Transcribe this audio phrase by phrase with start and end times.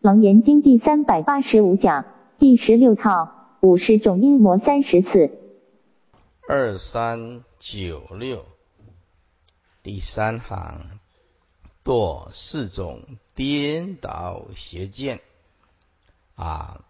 [0.00, 2.06] 楞严经第三百八十五讲
[2.38, 5.30] 第十六套五十种阴魔三十次。
[6.48, 8.46] 二三九六
[9.82, 10.98] 第三行
[11.84, 13.02] 堕四种
[13.34, 15.20] 颠倒邪见
[16.34, 16.82] 啊，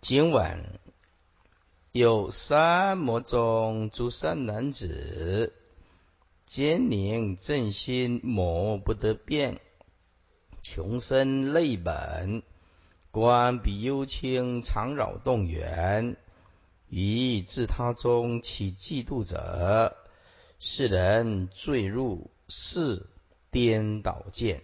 [0.00, 0.60] 今晚
[1.90, 5.52] 有三魔中诸善男子，
[6.46, 9.60] 坚宁正心魔不得变，
[10.68, 12.42] 穷生累本，
[13.12, 16.16] 观彼幽清常扰动缘。
[16.88, 19.96] 以自他中起嫉妒者，
[20.58, 23.06] 世人坠入是
[23.52, 24.60] 颠倒见，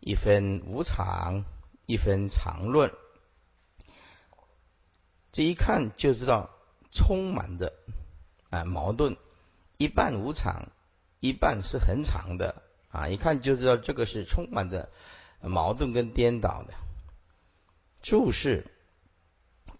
[0.00, 1.44] 一分无常，
[1.86, 2.92] 一分常论。
[5.30, 6.50] 这一看就知道
[6.90, 7.72] 充满着
[8.50, 9.16] 啊矛盾，
[9.78, 10.72] 一半无常，
[11.20, 12.63] 一半是很长的
[12.94, 14.88] 啊，一看就知道这个是充满着
[15.40, 16.72] 矛盾跟颠倒的。
[18.00, 18.66] 注释。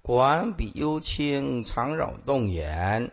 [0.03, 3.11] 管彼幽清常扰动眼，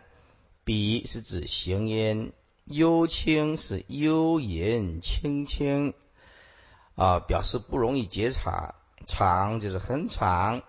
[0.62, 2.34] 彼是指行音，
[2.66, 5.94] 幽清是幽隐清清
[6.94, 8.74] 啊，表示不容易觉察。
[9.06, 10.62] 长就是很长，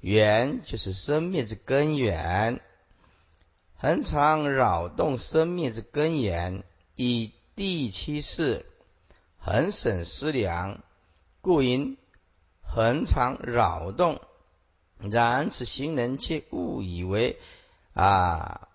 [0.00, 2.60] 缘就是生命之根源，
[3.76, 6.64] 很长扰动生命之根源。
[6.96, 8.64] 以第七世
[9.36, 10.82] 恒审思量，
[11.42, 11.98] 故因
[12.62, 14.22] 恒常扰动。
[14.98, 17.38] 然此行人却误以为
[17.92, 18.68] 啊，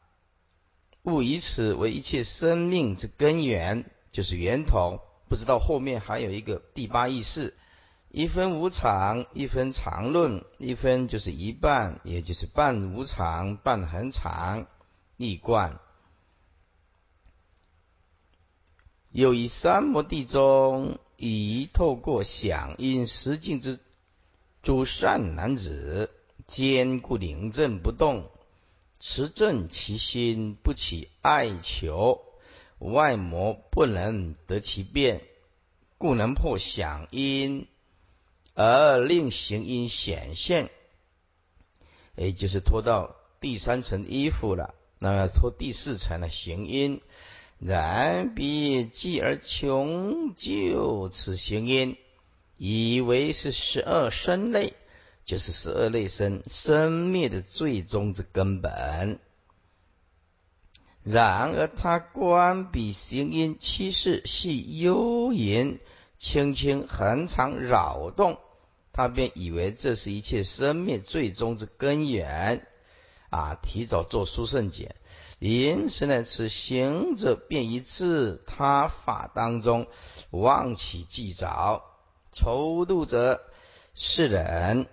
[1.02, 5.02] 误以此为一切生命之根源，就是源头。
[5.28, 7.58] 不知道后面还有一个第八意识，
[8.10, 14.68] 一分无常，一分常论，一分就是一半，也就是半无常，半恒常，
[15.18, 15.80] 一贯。
[19.18, 23.80] 又以三摩地中，以透过响应实境之
[24.62, 26.12] 诸善男子。
[26.46, 28.30] 坚固灵正不动，
[29.00, 32.22] 持正其心，不起爱求，
[32.78, 35.24] 外魔不能得其变，
[35.98, 37.68] 故能破响因，
[38.54, 40.70] 而令行因显现。
[42.16, 47.02] 也就是脱到第三层衣服了，那么脱第四层的行因，
[47.60, 51.98] 然彼继而穷究此行因，
[52.58, 54.74] 以为是十二生类。
[55.26, 59.20] 就是十二类生生灭的最终之根本。
[61.04, 65.82] 然而他观彼行因七事系幽隐
[66.18, 68.40] 轻轻恒常扰动，
[68.94, 72.66] 他便以为这是一切生灭最终之根源
[73.30, 73.60] 啊！
[73.62, 74.96] 提早做书圣解，
[75.40, 79.88] 因此呢，此行者便于自他法当中
[80.32, 81.84] 妄起计早，
[82.32, 83.42] 抽度者
[83.94, 84.88] 是人。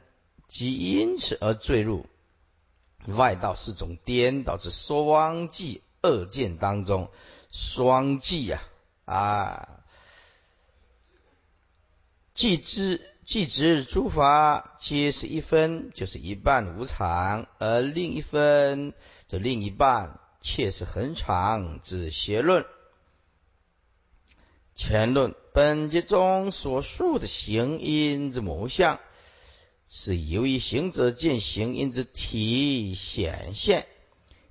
[0.46, 2.06] 即因此而坠入
[3.06, 7.10] 外道是种颠倒之双计恶见当中，
[7.50, 8.62] 双计呀
[9.04, 9.80] 啊！
[12.34, 18.92] 既知既知诸法皆是一分，就是一半无常，而另一分
[19.26, 22.66] 则另一半却是恒常之邪论。
[24.74, 29.00] 前论本节中所述的行因之模相。
[29.86, 33.86] 是由于行者见行因之体显现，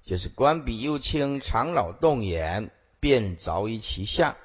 [0.03, 4.37] 就是观彼幽清常老动眼，便着于其相，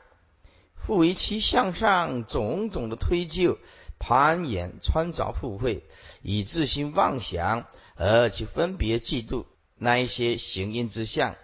[0.74, 3.58] 复于其向上种种的推究、
[3.98, 5.84] 攀岩、穿凿附会，
[6.22, 9.44] 以自心妄想而其分别嫉妒
[9.78, 11.36] 那一些行因之相，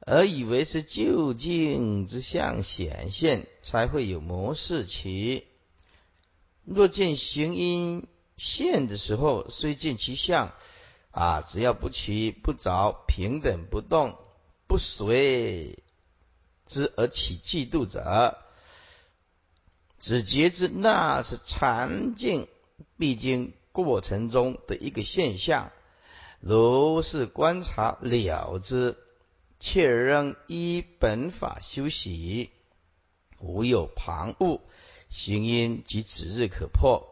[0.00, 5.46] 而以为是究竟之相显现，才会有模式起。
[6.64, 8.06] 若见行因
[8.36, 10.52] 现的时候，虽见其相，
[11.10, 14.18] 啊，只要不起不着平等不动，
[14.66, 15.82] 不随
[16.66, 18.38] 之而起嫉妒者，
[19.98, 22.48] 只觉知那是禅境
[22.96, 25.72] 必经过程中的一个现象，
[26.40, 28.96] 如是观察了之，
[29.58, 32.50] 切仍依本法修习，
[33.38, 34.60] 无有旁骛。
[35.10, 37.08] 行因即指日可破。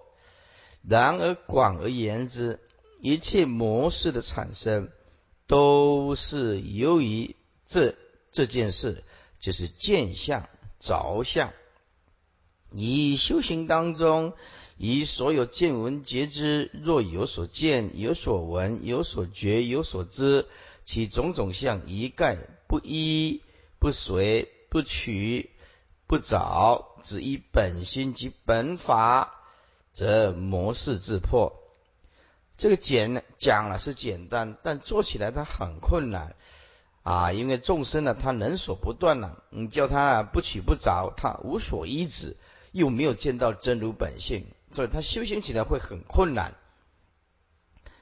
[0.82, 2.60] 然而广而言之，
[3.00, 4.88] 一切模式的产生，
[5.46, 7.34] 都是由于
[7.66, 7.96] 这
[8.30, 9.02] 这件事，
[9.40, 10.48] 就是见相
[10.78, 11.52] 着相。
[12.70, 14.34] 以修行当中，
[14.78, 20.46] 以所有见闻觉知，若有所见、有所闻、有所觉、有所知，
[20.84, 23.42] 其种种相一概不依、
[23.78, 25.50] 不随、不取。
[26.10, 29.42] 不着，只依本心及本法，
[29.92, 31.52] 则模式自破。
[32.56, 36.34] 这个简讲了是简单，但做起来它很困难
[37.02, 37.32] 啊！
[37.34, 42.38] 因为众生呢，他能所不断呢，你叫他不取不着，他无所依止，
[42.72, 46.54] 又没有见到真如本性，所以他修行起来会很困难。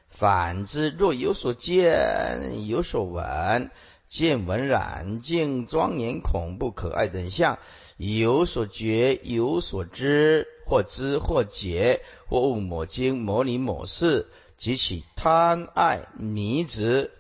[0.08, 3.70] 反之，若有所见、有所闻，
[4.08, 7.58] 见闻染净、庄严、恐怖、可爱等相，
[7.96, 14.26] 有所觉、有所知，或知或解，或悟某经、某理、某事。
[14.56, 17.10] 及其贪爱迷执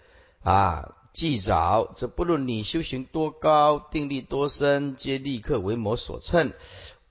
[0.42, 6.54] 啊，既早，则不论你修行多高，定力多深，皆立刻为魔所乘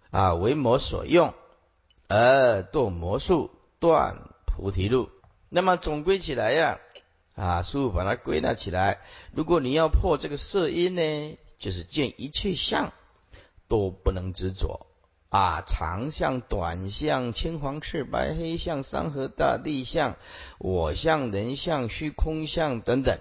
[0.10, 1.36] 啊，为魔所用，
[2.18, 5.10] 而堕魔术，断菩提路。
[5.50, 6.80] 那么总归起来呀，
[7.36, 9.00] 啊，师父把它归纳起来。
[9.34, 12.94] 如果你要破这个色因呢，就是见一切相
[13.68, 14.88] 都不能执着。
[15.30, 20.16] 啊，长相、短相、青黄赤白黑相、山河大地相、
[20.60, 23.20] 我相、人相、虚空相等等，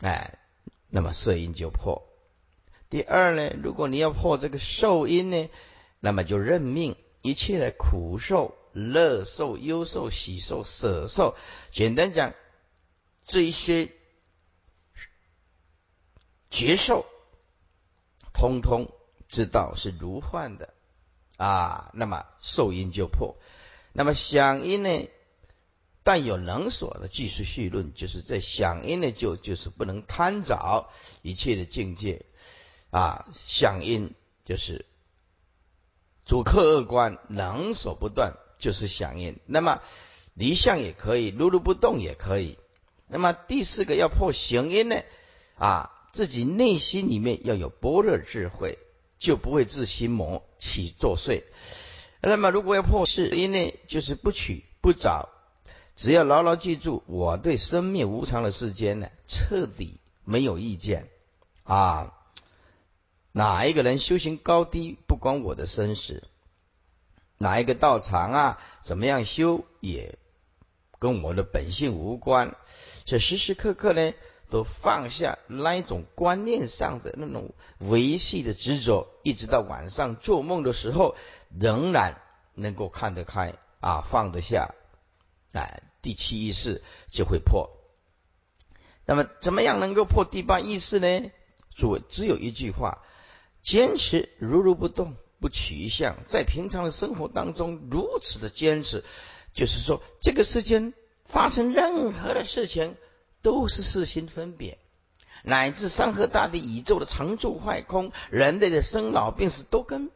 [0.00, 0.38] 哎，
[0.88, 2.04] 那么色因就破。
[2.88, 5.48] 第二呢，如果你要破这个受因呢，
[5.98, 6.94] 那么就认命
[7.26, 11.34] 一切的苦受、乐受、忧受、喜受、舍受，
[11.72, 12.34] 简单讲，
[13.24, 13.90] 这一些
[16.50, 17.04] 觉受，
[18.32, 18.92] 通通
[19.28, 20.72] 知道是如幻的。
[21.36, 23.36] 啊，那么受因就破，
[23.92, 25.08] 那么响因呢？
[26.02, 30.88] 但有能所的技术绪论，就是在响因呢，就就是不能贪着
[31.20, 32.24] 一切的境界
[32.90, 33.26] 啊。
[33.46, 34.14] 响因
[34.44, 34.86] 就是
[36.26, 39.38] 主客观能所不断，就是响应。
[39.46, 39.80] 那么
[40.34, 42.58] 离相也可以，如如不动也可以。
[43.08, 44.96] 那么第四个要破行因呢？
[45.56, 48.78] 啊，自己内心里面要有般若智慧。
[49.18, 51.42] 就不会自心魔起作祟。
[52.20, 55.30] 那么，如果要破事因呢，就是不取不找，
[55.94, 61.08] 只要牢牢记住，我对生命无常的世间呢，彻底没有意见
[61.62, 62.12] 啊。
[63.32, 66.22] 哪一个人修行高低，关我的生死；
[67.38, 70.18] 哪一个道场啊，怎么样修，也
[70.98, 72.54] 跟我的本性无关。
[73.04, 74.12] 这时时刻刻呢。
[74.48, 81.16] 都放下那一种观念上的那种维系的执着，一直到晚上做梦的时候，
[81.50, 82.22] 仍然
[82.54, 84.72] 能够看得开啊，放得下，
[85.52, 87.72] 哎，第七意识就会破。
[89.04, 91.32] 那么，怎么样能够破第八意识呢？
[91.74, 93.02] 主只有一句话：
[93.66, 99.04] 坚持如如不动，不取一相，在平常的生活当中如此的坚持，
[99.52, 100.94] 就是说，这个世间
[101.26, 102.96] 发生任何的事情。
[103.42, 104.76] 都是四心分别，
[105.44, 110.10] 乃至山河大地、宇宙的常住坏空、人类的生老病死，都跟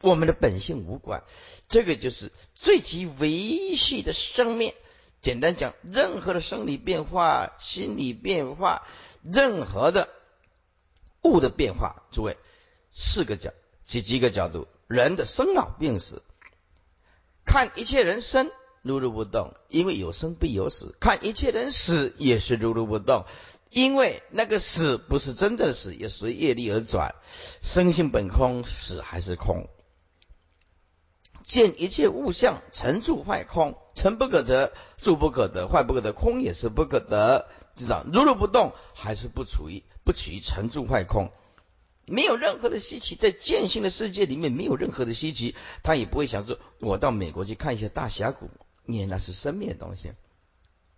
[0.00, 1.24] 我们的本性无关。
[1.66, 4.72] 这个就是最极维系的生命。
[5.20, 8.86] 简单讲，任何的生理变化、心理变化、
[9.24, 10.08] 任何的
[11.22, 12.36] 物的变化，诸位，
[12.92, 13.52] 四个角
[13.84, 16.22] 几几个角度，人的生老病死，
[17.44, 18.50] 看一切人生。
[18.84, 20.96] 如如不动，因为有生必有死。
[20.98, 23.26] 看一切人死也是如如不动，
[23.70, 27.14] 因为那个死不是真的死，也随业力而转。
[27.62, 29.68] 生性本空，死还是空。
[31.44, 37.46] 见一切物象成住坏空，成不可得，住不可得，坏不可得，空也是不可得。
[37.76, 41.30] 知道如如不动，还是不处于不处于成住坏空。
[42.06, 48.50] 没有任何的稀奇，在见性的世界里面没有任何的稀奇，他也不会想说，我到美国去看一下大峡谷。
[48.84, 50.12] 念那是生命的东西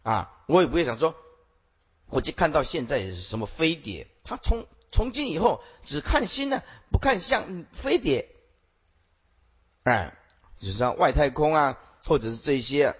[0.02, 0.42] 啊！
[0.46, 1.14] 我也不会想说，
[2.06, 8.30] 我就看到现在是什么飞碟，他从从今以后只看心呢，不看相飞碟，
[9.82, 10.16] 哎，
[10.56, 12.96] 就是像外太空啊，或者是这些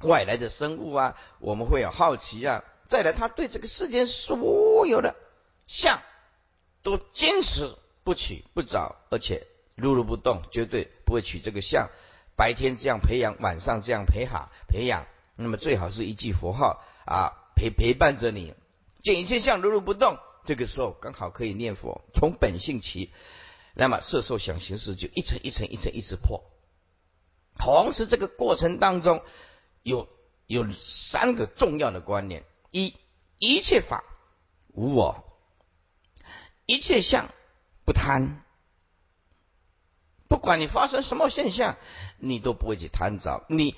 [0.00, 2.64] 外来的生物啊，我们会有好奇啊。
[2.92, 5.16] 再来，他对这个世间所有的
[5.66, 6.02] 相
[6.82, 9.46] 都坚持不取不找，而且
[9.76, 11.88] 如如不动，绝对不会取这个相。
[12.36, 15.06] 白天这样培养，晚上这样陪哈培养，
[15.36, 18.54] 那么最好是一句佛号啊陪陪伴着你，
[19.02, 23.10] 见一切相如如不动，这个时候刚好可以念佛，从本性起，
[23.72, 26.44] 那么色受想行识就一层一层一层一直破。
[27.58, 29.22] 同时这个过程当中
[29.82, 30.10] 有
[30.46, 32.96] 有三个重要的观念：一
[33.38, 34.02] 一切法
[34.74, 35.22] 无我，
[36.66, 37.28] 一切相
[37.84, 38.42] 不贪。
[40.26, 41.76] 不管你发生什么现象，
[42.18, 43.44] 你都不会去贪着。
[43.48, 43.76] 你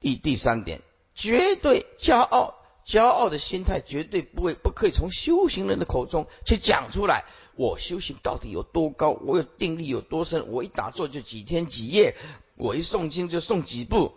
[0.00, 0.80] 第第三点，
[1.14, 2.54] 绝对骄傲，
[2.86, 7.24] 骄傲的心态绝对不会不可以从修行人的口中去讲出来。
[7.56, 9.10] 我修行到底有多高？
[9.10, 10.48] 我有定力有多深？
[10.48, 12.16] 我一打坐就几天几夜，
[12.56, 14.14] 我一诵经就诵几步，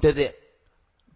[0.00, 0.38] 对不对？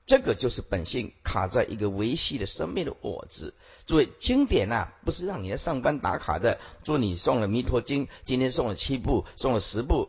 [0.08, 3.52] 这个就是本性卡在一个维系的生命的我字。
[3.84, 6.58] 诸位，经典呐，不是让你来上班打卡的。
[6.82, 10.08] 说你送了《弥陀经》，今天送了七部，送了十部。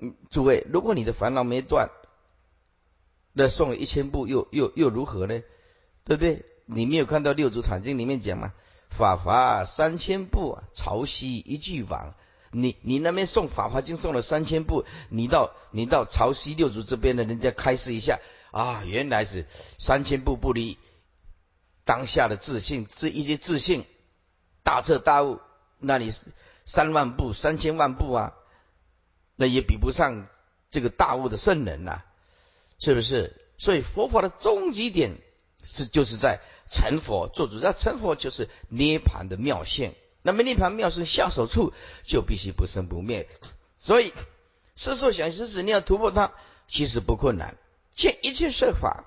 [0.00, 1.88] 嗯，诸位，如果你的烦恼没断，
[3.32, 5.40] 那送了一千部又又又如何呢？
[6.04, 6.44] 对不对？
[6.66, 8.52] 你没有看到《六祖坛经》里面讲吗？
[8.90, 12.14] 法华三千部，潮汐一句网。
[12.50, 18.18] 你你那边送《法华经》送了三千部，你到你到潮汐六祖这边的人家开示一下
[18.50, 19.46] 啊，原来是
[19.78, 20.78] 三千步不离
[21.84, 23.84] 当下的自信，这一些自信
[24.62, 25.40] 大彻大悟，
[25.78, 26.12] 那你
[26.64, 28.34] 三万步、三千万步啊，
[29.36, 30.26] 那也比不上
[30.70, 32.02] 这个大悟的圣人呐，
[32.78, 33.34] 是不是？
[33.56, 35.18] 所以佛法的终极点。
[35.64, 36.40] 是就是在
[36.70, 39.92] 成佛做主，要成佛就是涅盘的妙性。
[40.22, 41.74] 那么涅盘妙性下手处
[42.04, 43.28] 就必须不生不灭。
[43.80, 44.14] 所以
[44.76, 46.32] 色受想行识，你要突破它，
[46.68, 47.58] 其实不困难。
[47.98, 49.04] 见一切设法，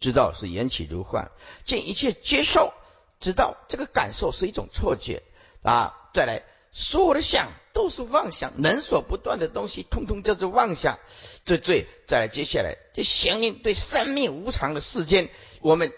[0.00, 1.30] 知道是缘起如幻；
[1.64, 2.74] 见一切接受，
[3.20, 5.22] 知道这个感受是一种错觉
[5.62, 5.94] 啊。
[6.12, 10.98] 再来，所有的想都是妄想，能所不断的东西，通通叫做妄想。
[11.44, 15.30] 最最再来，接下来这相应对生命无常的世间。
[15.60, 15.92] 我们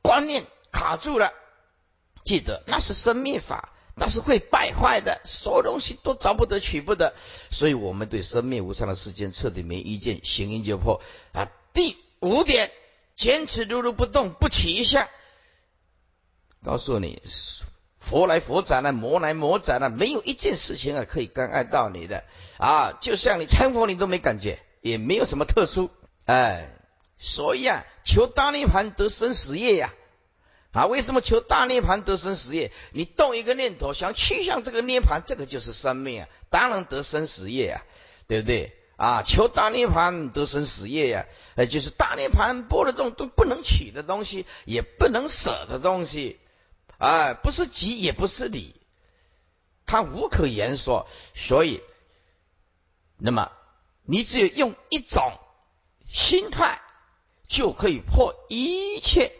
[0.00, 1.32] 观念卡住了，
[2.22, 7.14] 记得那是生灭法，那是会败坏的，所有东西都着不得取不得，
[7.50, 11.00] 所以我们对生灭无常的世间彻底没意见，行因就破
[11.32, 11.48] 啊。
[11.72, 12.70] 第五点，
[13.16, 15.08] 坚持如如不动，不起一下。
[16.64, 17.22] 告诉你，
[17.98, 22.24] 佛来佛斩了，魔来魔斩了，没有一件事情啊可以干碍到你的
[22.58, 22.98] 啊。
[23.00, 25.90] 就像你成佛，你都没感觉，也没有什么特殊，
[26.24, 26.74] 哎。
[27.20, 29.92] 所以啊，求大涅盘得生死业呀！
[30.72, 32.72] 啊为什么求大涅盘得生死业？
[32.92, 37.84] 你动一个念头，想去向这个涅盘，这个就是生命啊，当然得生死业啊，
[38.26, 38.74] 对不对？
[38.96, 46.38] 啊，求大涅盘得生死业呀，呃，就是大涅盘波的这种都不能取的东西，也不能舍的东西，
[46.98, 48.74] 啊，不是己也不是理，
[49.86, 51.08] 它无可言说。
[51.34, 51.80] 所以，
[53.16, 53.52] 那么
[54.04, 55.32] 你只有用一种
[56.08, 56.80] 心态。
[57.50, 59.32] 就可以破一切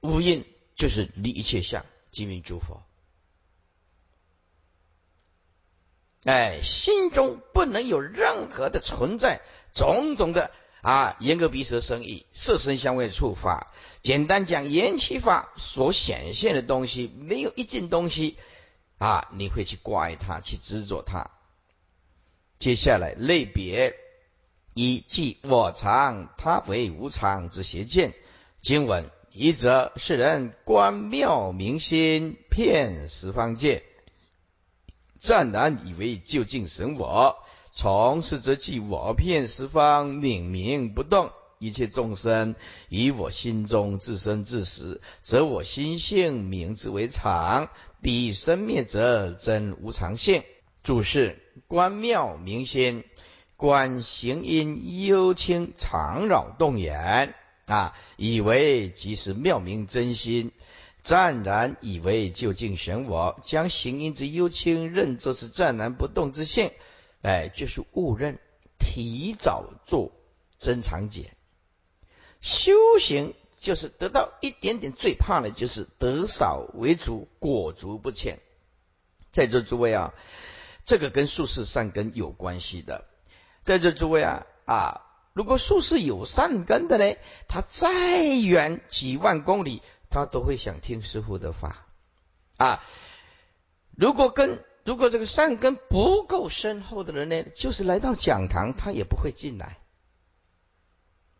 [0.00, 0.44] 无因，
[0.84, 2.82] 就是离一切相，即名诸佛。
[6.24, 9.40] 哎，心中不能有任何的存在，
[9.72, 10.50] 种种的
[10.82, 13.72] 啊，眼耳鼻舌身意，色身香味触法。
[14.02, 18.36] 简单讲，缘起法所显现的东西，没有一件东西
[18.98, 21.30] 啊，你会去挂碍它，去执着它。
[22.58, 23.96] 接下来类别。
[24.74, 28.12] 一即我常，他为无常之邪见。
[28.60, 33.82] 经文一则，世人观妙明心，骗十方界，
[35.18, 37.36] 暂然以为究竟神我。
[37.72, 41.32] 从是则即我骗十方，冥冥不动。
[41.58, 42.54] 一切众生
[42.88, 47.70] 以我心中自生自死，则我心性名之为常。
[48.00, 50.44] 彼生灭者真无常性。
[50.84, 53.02] 注释：观妙明心。
[53.56, 57.34] 观行因幽清常扰动眼
[57.66, 60.52] 啊，以为即是妙明真心，
[61.02, 66.72] 湛然以为究竟玄我，将行因之幽清认作是湛然不动之性，
[67.22, 68.38] 哎，就是误认，
[68.78, 70.12] 提早做
[70.58, 71.32] 真常解。
[72.40, 78.40] 修行就是得到一点点，最怕的就是得少为主，裹足不前。
[79.32, 80.12] 在座诸位啊，
[80.84, 83.06] 这个跟术士善根有关系的。
[83.62, 85.03] 在座诸位啊啊，
[85.34, 87.16] 如果术士有善根的呢，
[87.48, 91.86] 他再远几万公里，他都会想听师傅的话
[92.56, 92.82] 啊。
[93.96, 99.78] 如果跟如果这个善根不够深厚的人呢，就是来到讲堂，他也不会进来。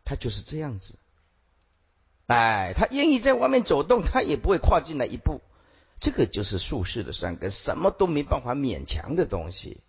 [0.03, 0.99] 他就是这样子，
[2.27, 5.41] 哎，他愿意在外面走动，他也不会跨进来一步。
[6.01, 9.84] 这个就是术士的善根，什么都没办法勉强的东西。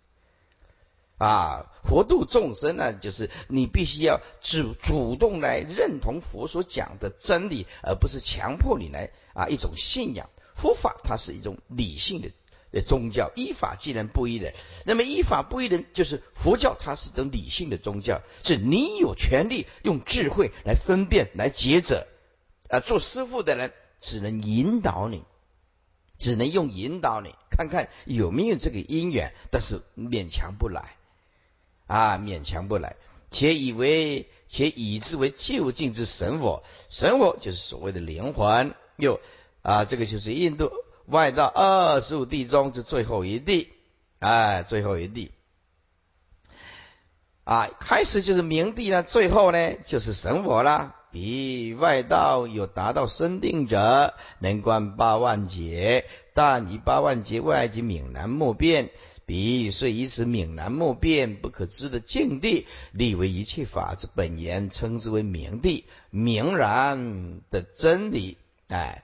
[1.17, 10.29] 啊，佛度众生呢，就是你必须要主主动来认同佛所讲的真理，而不是强迫你来啊一种信仰。
[10.55, 12.21] 佛法它是一种理性
[12.71, 14.53] 的宗教，依法既然不依人，
[14.85, 22.05] 那么依法不依人就是佛教，它是一种理性的宗教，是你有权利用智慧来分辨、来抉择。
[22.69, 25.23] 啊，做师傅的人只能引导你，
[26.17, 30.95] 只能用引导你，看看有没有这个因缘，但是勉强不来。
[31.87, 32.95] 啊，勉强不来，
[33.31, 36.63] 且以为且以之为究竟之神佛。
[36.89, 38.75] 神佛就是所谓的灵魂。
[38.97, 39.19] 又
[39.61, 40.71] 啊，这个就是印度
[41.05, 43.69] 外道二十五地中之最后一地，
[44.19, 45.31] 哎，最后一地。
[47.43, 50.95] 啊，开始就是明地呢，最后呢就是神佛啦。
[51.09, 58.89] 比外道有达到身定者，能观八万劫，但以八万劫外及闽南莫变。
[59.27, 68.37] 彼虽以此泯然莫变不可知的境地，立为一切法之本源，称之为明地，明然的真理。
[68.69, 69.03] 哎，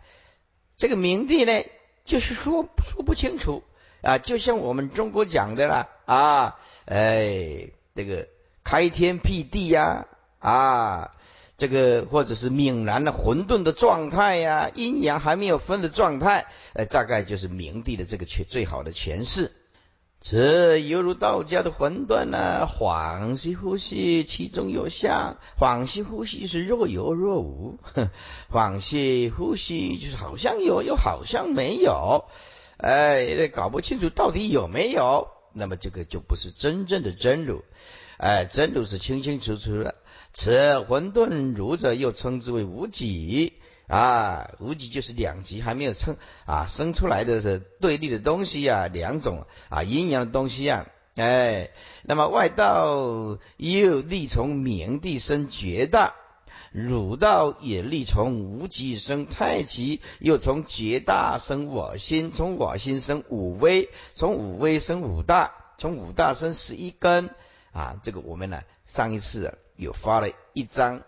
[0.77, 1.63] 这个明地呢，
[2.05, 3.63] 就是说说不清楚
[4.01, 8.29] 啊，就像我们中国讲的啦啊，哎，这个
[8.63, 10.07] 开天辟地呀
[10.39, 11.11] 啊。
[11.55, 19.51] 这个或者是泯然的混沌的状态呀，阴阳还没有分的状态，呃，大概就是明帝的这个诠最好的诠释。
[20.25, 27.77] 这犹如道家的混沌呢，恍兮惚兮，其中有相；恍兮惚兮是若有若无，
[28.49, 32.23] 恍兮惚兮就是好像有，又好像没有，
[32.77, 35.27] 哎，搞不清楚到底有没有。
[35.51, 37.61] 那么这个就不是真正的真如，
[38.17, 39.95] 哎，真如是清清楚楚的。
[40.31, 43.51] 此混沌如者，又称之为无己
[43.87, 51.71] 啊，无极就是两极还没有生啊生出来的是对立的东西啊，两种啊阴阳的东西啊，哎，
[52.03, 56.15] 那么外道又力从明地生绝大，
[56.71, 67.29] 儒道也力从无极生太极，又从绝大生我心，从我心生五威，从五威生五大，从五大生十一根
[67.71, 69.57] 啊，这个我们呢上一次。
[69.75, 71.01] 有发了一张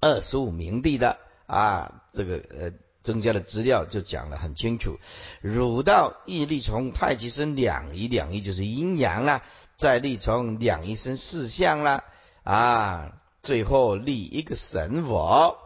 [0.00, 1.18] 二十五明帝的
[1.52, 4.98] 啊，这个呃增加的资料就讲得很清楚。
[5.42, 9.42] 儒道一立从太极生两仪，两仪就是阴阳啦；
[9.76, 12.04] 再立从两仪生四象啦，
[12.42, 15.58] 啊，最后立一个神佛。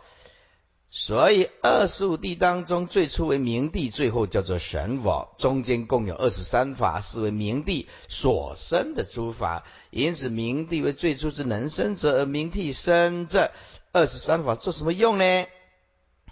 [0.90, 9.64] 所以二十五帝当中，最初为明帝，最后叫做神佛，中间共有二十三法，是为明帝所生的诸法。
[9.90, 13.52] 因此，明帝为最初之能生者，而明帝生这
[13.93, 15.47] 二十三法做什么用呢？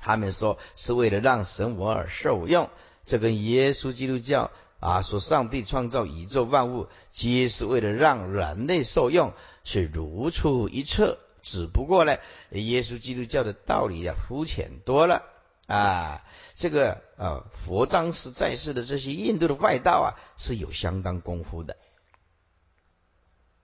[0.04, 2.68] 他们说是为了让神我而受用。
[3.06, 9.32] 这跟耶稣基督教啊说上帝创造宇宙万物，皆是为了让人类受用，
[9.64, 11.18] 是如出一辙。
[11.42, 12.18] 只不过呢，
[12.50, 15.22] 耶稣基督教的道理啊肤浅多了
[15.66, 16.22] 啊。
[16.54, 21.76] 这个呃，佛当时在世的这些印度的外道啊，是有相当功夫的，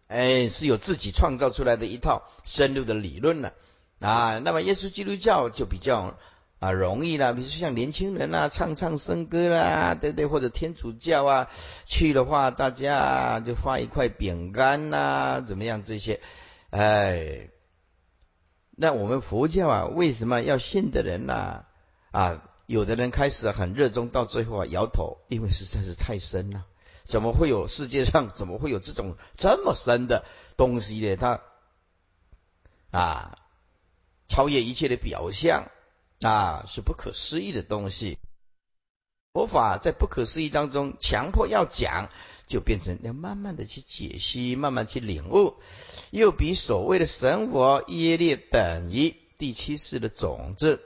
[0.09, 3.53] 哎，是有自己创造出来的一套深入的理论了
[4.01, 4.39] 啊。
[4.39, 6.19] 那么耶稣基督教就比较
[6.61, 10.27] 啊容易啦，比如说像年轻人啊唱唱圣歌啦，对不对？
[10.27, 11.51] 或者天主教啊
[11.87, 16.21] 去的话，大家就发一块饼干呐，怎么样这些，
[16.71, 17.49] 哎。
[18.83, 21.67] 那我们佛教啊，为什么要信的人呢？
[22.13, 26.65] 啊，有的人开始很热衷，到最后啊摇头，因为实在是太深了。
[27.05, 30.25] 怎么会有世界上怎么会有这种这么深的
[30.57, 31.17] 东西呢？
[31.17, 31.41] 它
[32.91, 33.39] 啊，
[34.29, 35.71] 超越一切的表象
[36.21, 38.19] 啊，是不可思议的东西。
[39.33, 42.11] 佛法在不可思议当中，强迫要讲。
[42.51, 45.55] 就变成要慢慢的去解析，慢慢去领悟，
[46.11, 50.83] 又比所谓的神佛耶列等于第七世的种子，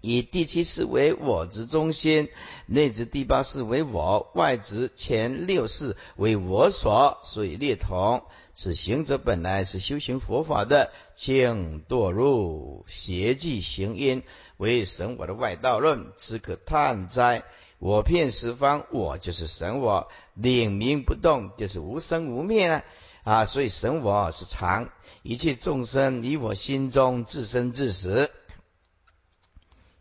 [0.00, 2.28] 以第七世为我之中心，
[2.66, 8.22] 内执第八世为我，外执前六世为我所，所以列同。
[8.54, 14.22] 此行者本来是修行佛法的，竟堕入邪迹行因，
[14.56, 17.44] 为神我的外道论，此可叹哉！
[17.78, 22.82] 我遍十方，我就是神我，领名不动，就是无生无灭呢
[23.24, 23.46] 啊！
[23.46, 24.90] 所以神我是常，
[25.22, 28.30] 一切众生以我心中自生自死，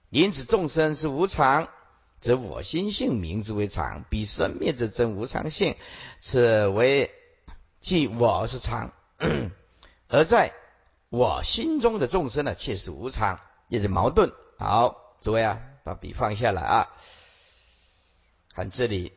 [0.10, 1.70] 因此众生是无常，
[2.20, 5.78] 则我心性名之为常，比生灭者真无常性，
[6.20, 7.12] 此为
[7.80, 8.92] 即我是常，
[10.10, 10.54] 而在
[11.10, 14.32] 我心中的众生呢，却是无常，也是矛盾。
[14.58, 16.90] 好，诸位啊，把笔放下来啊。
[18.54, 19.14] 看这里，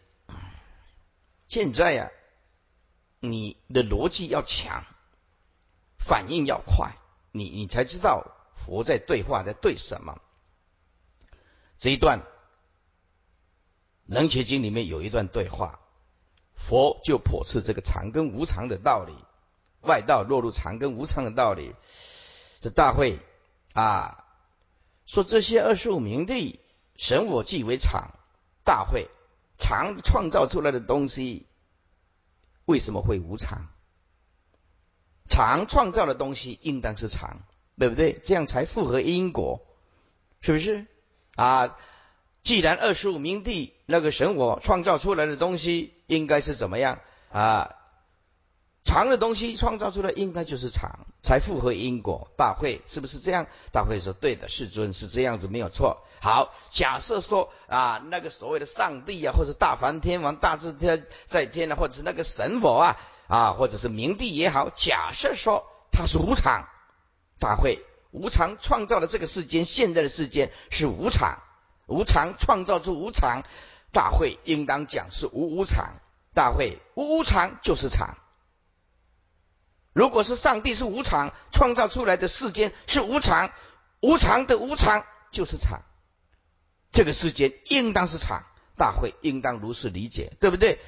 [1.49, 2.11] 现在呀，
[3.19, 4.85] 你的逻辑要强，
[5.99, 6.93] 反应要快，
[7.33, 10.21] 你你才知道佛在对话，在对什么。
[11.83, 12.21] 这一段
[14.07, 15.81] 《能切经》里面有一段对话，
[16.55, 19.13] 佛就剖斥这个常跟无常的道理，
[19.81, 21.75] 外道落入常跟无常的道理。
[22.61, 23.19] 这大会
[23.73, 24.25] 啊，
[25.07, 26.61] 说这些二十五名地
[26.95, 28.13] 神我即为常，
[28.65, 29.09] 大会。
[29.59, 31.49] 常创造出来的东西
[32.65, 33.67] 为什么会无常？
[35.29, 37.41] 常创造的东西应当是常，
[37.77, 38.21] 对不对？
[38.23, 39.67] 这样才符合因果，
[40.41, 40.87] 是不是？
[41.37, 41.77] 啊，
[42.43, 47.77] 既然二十五名帝那个神我创造出来的东西应该是怎么样啊？
[48.85, 52.33] 常的东西创造出来应该就是常，才符合因果。
[52.37, 53.47] 大会是不是这样？
[53.71, 56.05] 大会说对的，世尊是这样子，没有错。
[56.21, 62.97] 好，假设说啊，那个所谓的上帝啊，或者大梵天王、大智天在天啊，或者是那个神佛啊，
[63.29, 66.69] 啊，或者是明帝也好，假设说他是无常，
[67.39, 67.79] 大会
[68.13, 71.41] 无常创造的这个世间，现在的世间是无常，
[71.89, 73.43] 无常创造出无常，
[73.91, 75.95] 大会应当讲是无无常，
[76.35, 78.17] 大会无无常就是常。
[79.95, 83.51] 如果是上帝是无常创造出来的世间是无常，
[84.01, 85.83] 无常的无常就是常，
[86.93, 88.45] 这个世间应当是常，
[88.77, 90.81] 大会应当如是理解，对不对？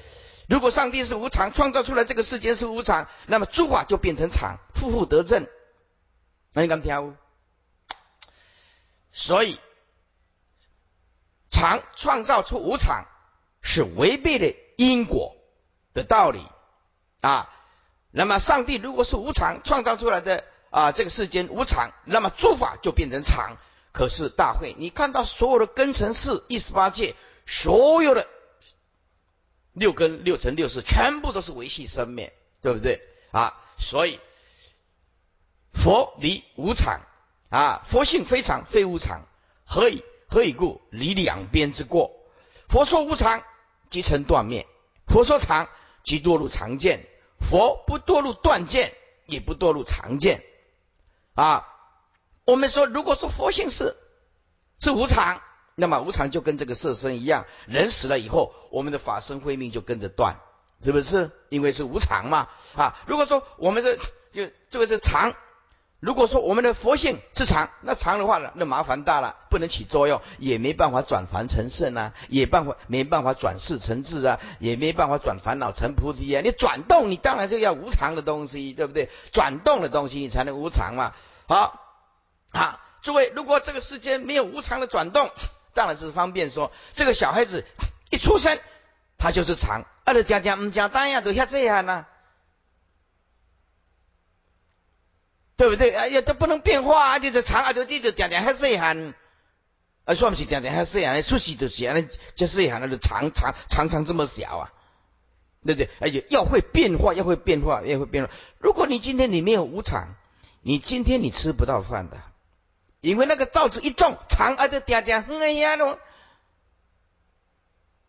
[0.47, 5.47] 如果上帝是无常创造出来这个世间是无常，那么诸法就变成常，负负得正。
[6.55, 7.17] 那你敢听？
[9.11, 9.59] 所以
[11.49, 13.05] 常创造出无常
[13.61, 15.35] 是违背了因果
[15.93, 16.45] 的道理
[17.19, 17.49] 啊。
[18.09, 23.57] 那么，上帝如果是无常创造出来的啊，这个世间无常，那么诸法就变成常。
[23.91, 27.15] 可是大会，你看到所有的根尘世一十八界，
[27.45, 28.27] 所有的
[29.73, 33.61] 六根、六尘、六识，全部都是维系生灭，对不对啊？
[33.77, 34.21] 所以
[35.75, 37.01] 佛离无常
[37.49, 39.21] 啊，佛性非常非无常，
[39.65, 40.81] 何以何以故？
[40.89, 42.11] 离两边之过。
[42.67, 43.43] 佛说无常，
[43.91, 44.65] 即成断灭；
[45.05, 45.69] 佛说常，
[46.03, 47.05] 即堕入常见。
[47.39, 48.93] 佛不堕入断见，
[49.27, 50.43] 也不堕入常见
[51.35, 51.67] 啊。
[52.45, 53.95] 我们说，如果说佛性是
[54.79, 55.41] 是无常，
[55.75, 60.39] 那么无常就跟这个色身一样，人死了以后，我们的法身慧命就跟着断，
[60.81, 61.31] 是不是？
[61.49, 62.97] 因为是无常嘛啊。
[63.05, 63.99] 如果说我们是
[64.33, 65.35] 就这个是常。
[66.01, 76.41] 如果说我们的佛性是常，那常的话呢，那麻烦大了，不能起作用，也没办法转凡成圣啊，也办法没办法转世成智啊，也没办法转烦恼成菩提啊。
[76.43, 79.09] 你转动，你当然就要无常的东西，对不对？
[79.31, 81.13] 转动的东西，你才能无常嘛。
[81.47, 81.81] 好，
[82.51, 85.31] 啊，诸位，如果这个世间没有无常的转动，
[85.73, 87.65] 当然是方便说，这个小孩子
[88.11, 88.59] 一出生，
[89.17, 92.05] 他就是常，啊，就讲讲唔讲单呀，都像这样呢。
[95.57, 95.91] 对不对？
[95.95, 97.19] 哎呀，都不能变化啊！
[97.19, 99.13] 就是长啊，就一直点点还细汉，
[100.03, 104.73] 啊，算不起点点还细汉，出息就是安尼，这细汉那就长长长长这么小啊，
[105.65, 105.89] 对不对？
[106.01, 108.31] 而且要会变化，要会变化，要会变化。
[108.59, 110.15] 如果你今天你没有无常，
[110.61, 112.17] 你今天你吃不到饭的，
[112.99, 115.99] 因为那个罩子一重，长啊就点点哼哎呀咯，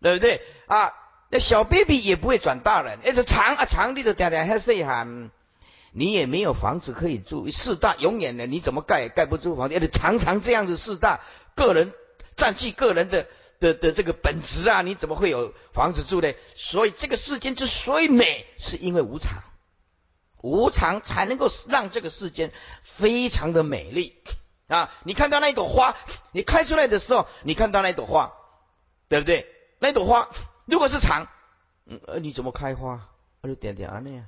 [0.00, 0.42] 对不对？
[0.66, 0.92] 啊，
[1.30, 5.30] 那小 baby 也不会转大了，那是长啊长的就点点还细汉。
[5.98, 9.74] 你也没有房子可以住，四大永远的，你怎么盖也盖不住房子？
[9.76, 11.20] 而且常常这样子四大
[11.54, 11.94] 个人
[12.36, 13.26] 占据个人的
[13.60, 16.34] 的的这个本质啊，你怎么会有房子住呢？
[16.54, 19.42] 所以这个世间之所以美，是因为无常，
[20.42, 24.22] 无常才能够让这个世间非常的美丽
[24.68, 24.92] 啊！
[25.02, 25.96] 你看到那一朵花，
[26.32, 28.34] 你开出来的时候，你看到那一朵花，
[29.08, 29.46] 对不对？
[29.78, 30.28] 那朵花
[30.66, 31.26] 如果是常，
[31.86, 33.08] 嗯，你怎么开花？
[33.40, 34.26] 我就点点啊那样。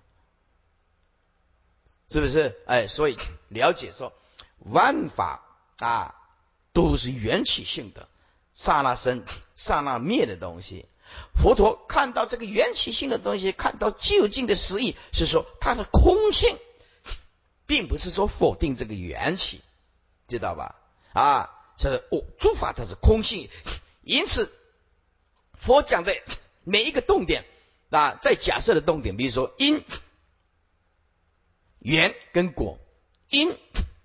[2.11, 2.59] 是不是？
[2.67, 3.19] 哎，所以
[3.49, 4.15] 了解说，
[4.61, 5.43] 万法
[5.79, 6.15] 啊
[6.73, 8.09] 都是缘起性的，
[8.55, 9.25] 刹那生、
[9.57, 10.87] 刹那灭的东西。
[11.35, 16.57] 佛陀看到这个缘起性的东西，看到究竟的实意，是说它的空性，
[17.67, 19.61] 并不是说否定这个缘起，
[20.29, 20.77] 知道吧？
[21.13, 23.51] 啊，这个哦，诸法它是空性，
[24.01, 24.51] 因此
[25.53, 26.17] 佛讲的
[26.65, 27.45] 每一个动点
[27.91, 29.85] 啊，在假设的动点，比如说因。
[31.79, 32.79] 缘跟果，
[33.29, 33.57] 因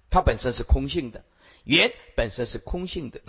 [0.09, 1.23] 它本身是空性的，
[1.63, 3.21] 缘本身是空性的，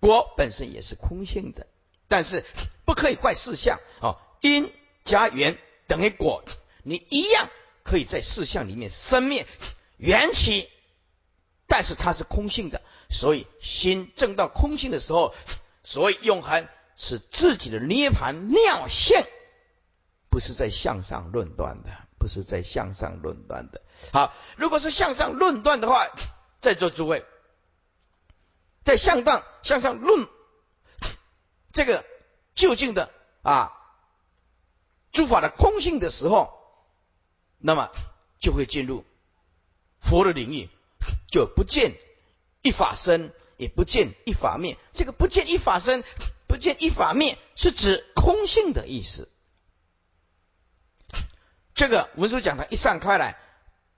[0.00, 1.66] 果本身也是空性的，
[2.08, 2.44] 但是
[2.84, 4.18] 不可以怪事相哦。
[4.40, 4.72] 因
[5.04, 6.44] 加缘等于果，
[6.82, 7.48] 你一样
[7.82, 9.46] 可以在事相里面生灭
[9.96, 10.68] 缘起，
[11.66, 15.34] 但是它是空性的，所以心正到空性的时候，
[15.82, 19.16] 所以永恒是自己的涅盘妙性，
[20.30, 22.03] 不是在向上论断的。
[22.24, 23.82] 不是在向上论断的。
[24.10, 26.06] 好，如果是向上论断的话，
[26.58, 27.22] 在座诸位，
[28.82, 30.26] 在向上向上论
[31.70, 32.02] 这个
[32.54, 33.10] 究竟的
[33.42, 33.72] 啊
[35.12, 36.50] 诸法的空性的时候，
[37.58, 37.90] 那么
[38.40, 39.04] 就会进入
[40.00, 40.70] 佛的领域，
[41.30, 41.92] 就不见
[42.62, 44.78] 一法生，也不见一法灭。
[44.94, 46.02] 这个不见一法生，
[46.48, 49.28] 不见一法灭，是指空性的意思。
[51.74, 53.36] 这个文殊讲堂一散开来，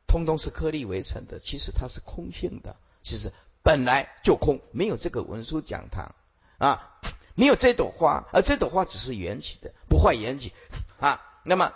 [0.07, 6.15] 通通是颗粒为成的，其实它是空性的，其实本来就空，没有这个文殊讲堂
[6.59, 6.99] 啊，
[7.35, 10.53] 没有这朵花，而这朵花只是缘起的，不坏缘起
[10.99, 11.23] 啊。
[11.45, 11.75] 那么，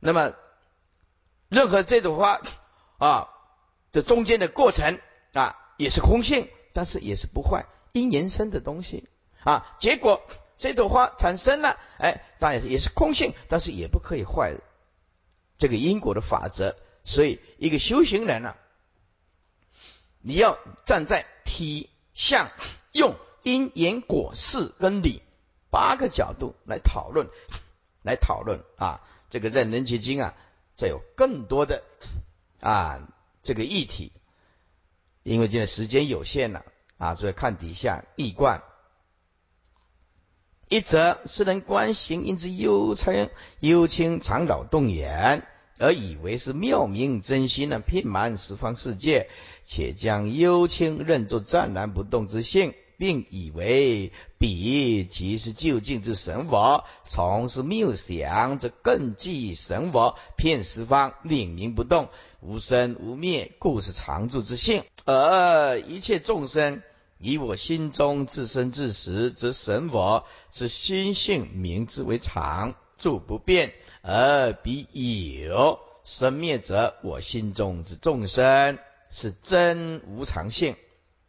[0.00, 0.34] 那么
[1.48, 2.40] 任何这朵花
[2.98, 3.28] 啊
[3.90, 5.00] 的中间的过程
[5.32, 9.08] 啊，也是空性，但是也是不坏因缘生的东西
[9.44, 9.74] 啊。
[9.80, 10.22] 结果
[10.58, 14.54] 这朵花产生了，哎，当然也是空性，但是也不可以坏
[15.58, 16.76] 这个因果的法则。
[17.04, 18.54] 所以，一个修行人呢，
[20.20, 22.50] 你要站在体、相、
[22.92, 25.22] 用、因、缘、果、事跟理
[25.70, 27.28] 八个角度来讨论，
[28.02, 29.00] 来讨论啊。
[29.30, 30.34] 这个在《人奇经》啊，
[30.74, 31.82] 再有更多的
[32.60, 33.08] 啊
[33.42, 34.12] 这个议题。
[35.22, 36.64] 因为今天时间有限了
[36.98, 38.62] 啊，所以看底下易观。
[40.68, 45.46] 一则是人观行，因之幽清幽清常扰动眼。
[45.78, 49.28] 而以为是妙明真心呢，遍满十方世界，
[49.64, 56.84] 且将幽清认作湛然不动之性，并以为彼即是究竟之神佛。
[57.06, 62.08] 从是谬想，则更即神佛，遍十方，令名不动，
[62.40, 64.82] 无生无灭，故是常住之性。
[65.04, 66.82] 而一切众生
[67.18, 72.74] 以我心中自生自死，则神佛之心性名之为常。
[72.98, 78.76] 住不变，而彼有生灭者，我心中之众生
[79.08, 80.74] 是真无常性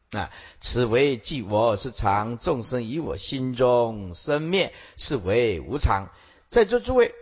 [0.09, 0.31] 啊！
[0.59, 6.09] 此为即我是常，众生以我心中生灭是为无常。
[6.49, 7.13] 在座诸位，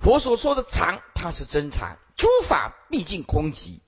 [0.00, 1.96] 佛所说的常，它是真常。
[2.16, 3.78] 诸法毕竟空寂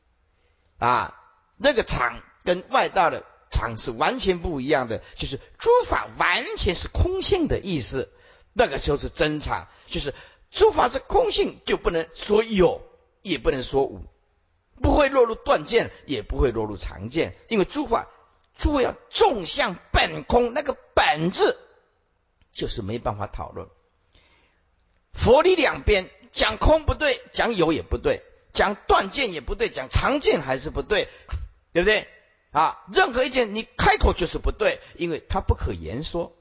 [0.78, 1.20] 啊，
[1.56, 3.24] 那个常跟外道的
[3.61, 8.11] 常是完全不一样的，就是诸法完全是空性的意思。
[8.53, 10.14] 那个就是真常，就是
[10.51, 12.81] 诸法是空性，就不能说有，
[13.23, 14.01] 也不能说无，
[14.83, 18.09] 不会落入断见，也不会落入常见，因为诸法
[18.59, 21.57] 诸位要纵向本空，那个本质
[22.51, 23.68] 就是没办法讨论。
[25.12, 31.09] 佛理两边讲空不对，讲有也不对，讲断见也不对，讲常见还是不对，
[31.73, 32.09] 对不对？
[32.51, 36.37] 啊，任何一件你开口就是不对，因为它不可言说。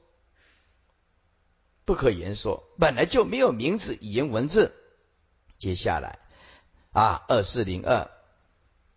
[1.86, 4.72] 不可言说，本来就没有名字、语言、文字。
[5.58, 6.20] 接下来
[6.92, 8.08] 啊，二四零二，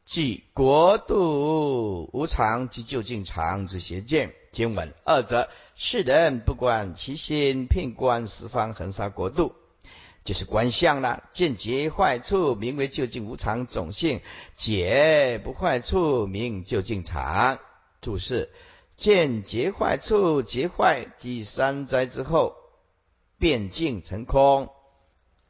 [0.05, 4.35] 即国度无常，即究竟常之邪见。
[4.51, 9.55] 经文二者，世人不管其心，遍观十方恒沙国度，
[10.23, 11.23] 就是观相了。
[11.33, 14.19] 见结坏处，名为究竟无常种性；
[14.53, 17.59] 解不坏处，名究竟常。
[18.01, 18.49] 注释：
[18.95, 22.55] 见结坏处，结坏即三灾之后。
[23.39, 24.69] 变境成空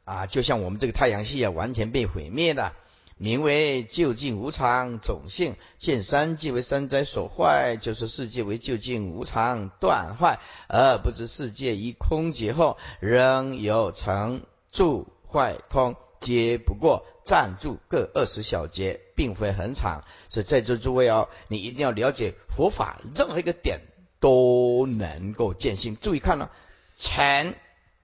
[0.04, 2.72] 啊，就像我们这个太阳系啊，完全被毁灭的，
[3.18, 5.54] 名为究竟无常种性。
[5.78, 14.42] 见三界为三灾所坏，就是世界为究竟无常断坏，而不知世界一空劫后，仍有成
[14.74, 20.04] 住坏空，皆不过暂住各二十小节，并非很长。
[20.28, 23.80] 所以在座诸位哦，你一定要了解佛法，任何一个点
[24.20, 25.96] 都能够见性。
[25.96, 26.50] 注意看了，
[26.98, 27.54] 成。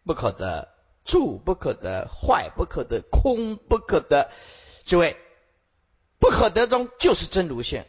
[0.02, 0.68] 不可得，
[1.04, 4.30] 住不可得，坏不可得，空不可得。
[4.84, 5.18] 诸位，
[6.18, 7.84] 不可得中就是真如性。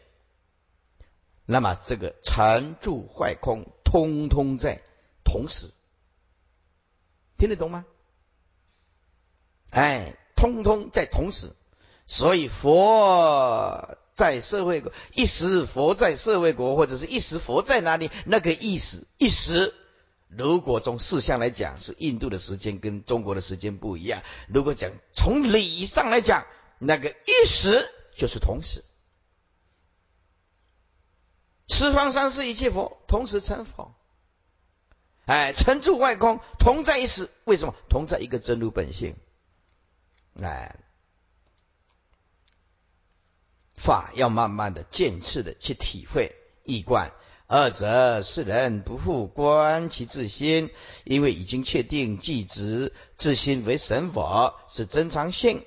[1.46, 4.82] 那么这个成住坏空，通通在
[5.24, 5.72] 同时，
[7.38, 7.86] 听得懂吗？
[9.72, 11.52] 哎，通通在同时。
[12.08, 18.12] 所以佛在社会国，一时佛在社会国，或者是一时佛在哪里？
[18.26, 19.74] 那个意思，一时。
[20.28, 24.24] 如果从事项来讲，是印度的时间跟中国的时间不一样。
[24.48, 26.46] 如果讲从理上来讲，
[26.80, 28.84] 那个一时就是同时。
[31.68, 33.94] 十方三世一切佛同时成佛，
[35.26, 37.30] 哎，成住外空同在一时。
[37.44, 39.16] 为什么同在一个真如本性？
[40.40, 40.76] 哎，
[43.76, 47.12] 法要慢慢的渐次的去体会一观。
[47.48, 50.70] 二者是人不复观其自心，
[51.04, 55.66] 因为已经确定即知自心为神佛是真常性，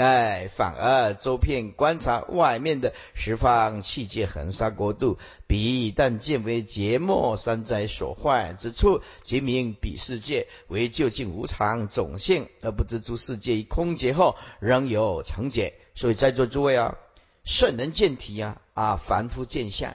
[0.00, 15.74] 哎，反而周遍观察外面的十方气界恒沙国度，彼但见为劫末三灾所坏之处，即名彼世界为究竟无常种性，而不知诸世界空劫后仍有成劫。
[15.94, 16.96] 所以在座诸位啊，
[17.44, 19.94] 圣人见体啊，啊，凡夫见相。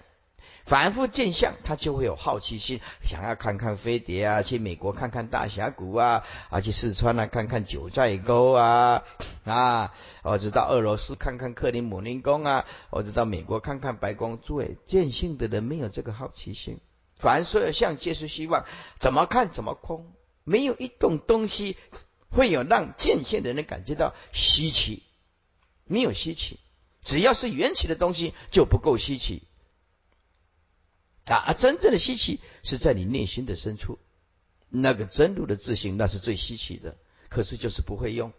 [0.66, 9.04] 反复见相，他就会有好奇心，想要看看飞碟啊，去美国看看大峡谷啊，啊，去四川啊看看九寨沟啊，
[9.44, 14.40] 啊，我知道俄罗斯看看克林姆林宫啊，我知道美国看看白宫。
[14.42, 16.80] 诸位见性的人没有这个好奇心，
[17.16, 18.66] 凡所有相皆是希望，
[18.98, 21.78] 怎么看怎么空，没有一种东西
[22.30, 25.04] 会有让见性的人感觉到稀奇，
[25.84, 26.60] 没有稀奇，
[27.04, 29.44] 只要是缘起的东西就不够稀奇
[31.26, 31.54] 啊！
[31.54, 33.98] 真正的稀奇是在你内心的深处，
[34.70, 36.96] 那个真如的自信，那是最稀奇的，
[37.30, 38.32] 可是就是不会用。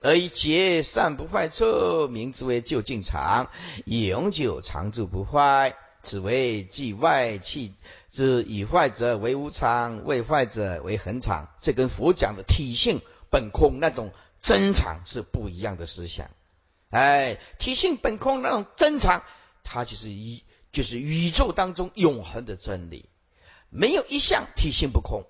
[0.00, 3.50] 而以结善不坏处，名之为究竟常，
[3.84, 5.76] 永久常住不坏。
[6.02, 7.74] 此为即外气
[8.08, 11.50] 之以坏者为无常，未坏者为恒常。
[11.60, 16.30] 这跟佛讲的体性本空那种真常是不一样的思想。
[16.88, 19.22] 哎，体性本空那种真常，
[19.62, 20.42] 它就是一
[20.72, 23.08] 就是宇宙当中永恒的真理，
[23.70, 25.24] 没有一项体性不空。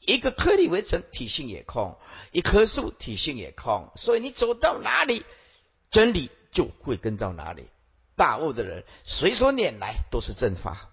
[0.00, 1.96] 一个颗粒为成，体性也空；
[2.32, 3.92] 一棵树体性也空。
[3.94, 5.24] 所以你走到哪里，
[5.90, 7.68] 真理就会跟到哪里。
[8.16, 10.90] 大悟的人，随所拈来都是正法，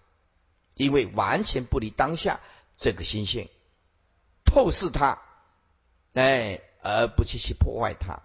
[0.76, 2.40] 因为完全不离当下
[2.78, 3.50] 这个心性，
[4.46, 5.20] 透视它，
[6.14, 8.22] 哎，而不去去破坏它。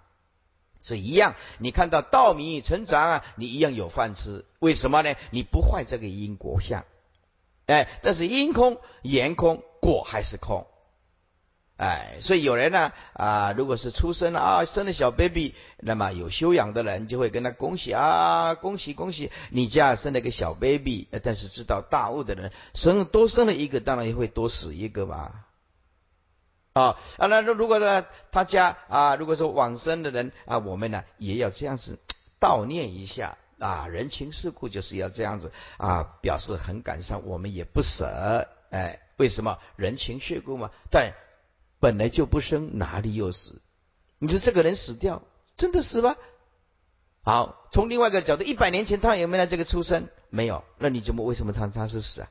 [0.85, 4.45] 所以一样，你看到稻米成长啊，你一样有饭吃。
[4.59, 5.15] 为什么呢？
[5.31, 6.85] 你不坏这个因果相，
[7.65, 10.67] 哎，但是因空言空，果还是空。
[11.79, 21.09] 哎，所以有人呢啊，如果是出生了啊，生了小 baby，那么有修养的人就会跟他恭喜啊，恭喜恭喜，你家生了个小 baby。
[21.23, 25.44] 但是知道大悟的人，生多生了一个，当然也会多死一个吧。
[26.75, 31.99] 啊啊，那如果说他家啊，如果说往生的人啊，我们呢也要这样子
[32.41, 38.49] 悼念一下啊，人情世故就是要这样子啊，表示很感伤，我们也不舍。
[38.71, 40.73] 哎，为什么人情世故嘛？
[40.91, 41.13] 但
[41.79, 43.63] 本来就不生，哪里有死？
[44.19, 45.23] 你说这个人死掉，
[45.57, 46.17] 真的死吗？
[47.23, 50.09] 好，从另外一个角度，一百年前他有没有这个出生？
[50.29, 52.29] 没有，那你怎么为什么他他是死啊？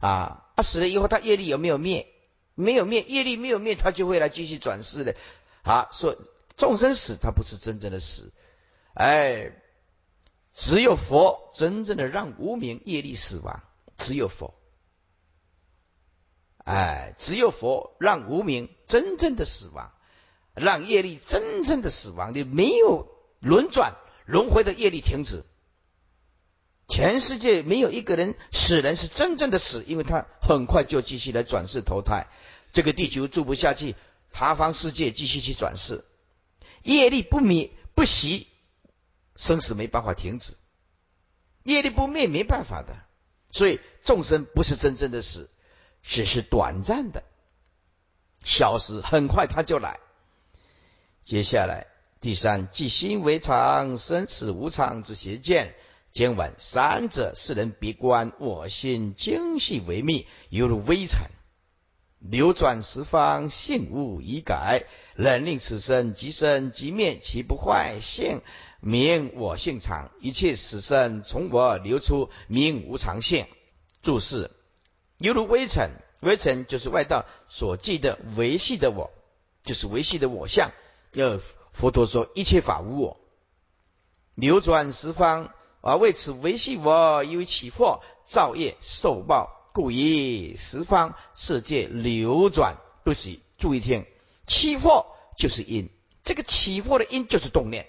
[0.00, 2.08] 啊，他死了以后，他业力有没有灭？
[2.54, 5.14] 没有灭，业力没有灭，他就会来继续转世的。
[5.62, 6.16] 好，说
[6.56, 8.32] 众生死，他不是真正的死，
[8.94, 9.52] 哎，
[10.54, 13.62] 只有佛真正的让无名业力死亡，
[13.98, 14.54] 只有佛。
[16.64, 19.92] 哎，只有佛让无名真正的死亡，
[20.54, 23.06] 让业力真正的死亡，你没有
[23.40, 25.44] 轮转轮回的业力停止。
[26.88, 32.26] 全世界没有一个人死人是真正的死，因为他很快就继续来转世投胎，
[32.72, 33.94] 这个地球住不下去，
[34.32, 36.04] 他方世界继续去转世，
[36.82, 38.46] 业力不灭不息，
[39.36, 40.54] 生死没办法停止，
[41.64, 42.96] 业力不灭没办法的，
[43.50, 45.50] 所以众生不是真正的死。
[46.08, 47.24] 只是短暂的
[48.44, 49.98] 消失，很快他就来。
[51.24, 51.88] 接下来
[52.20, 55.74] 第三，即心为常，生死无常之邪见。
[56.16, 61.28] 今晚三者，世人别观，我心精细为密，犹如微尘
[62.20, 68.40] 流转十方，性物已改，能令此生即生即灭，其不坏性
[68.80, 73.46] 名我性常，一切死生从我流出，名无常性。
[74.00, 74.50] 注释。
[75.18, 75.90] 犹如微尘，
[76.22, 79.10] 微尘就是外道所记的维系的我，
[79.64, 80.72] 就是维系的我相。
[81.12, 81.38] 呃，
[81.74, 83.20] 佛陀说一切法无我，
[84.34, 85.50] 流转十方
[85.80, 93.42] 啊，为此维系我，因为起惑造业受报，故以十方世界流转不息。
[93.58, 94.06] 注意听，
[94.46, 95.06] 起惑
[95.38, 95.88] 就是因，
[96.22, 97.86] 这个起惑的因就是动念。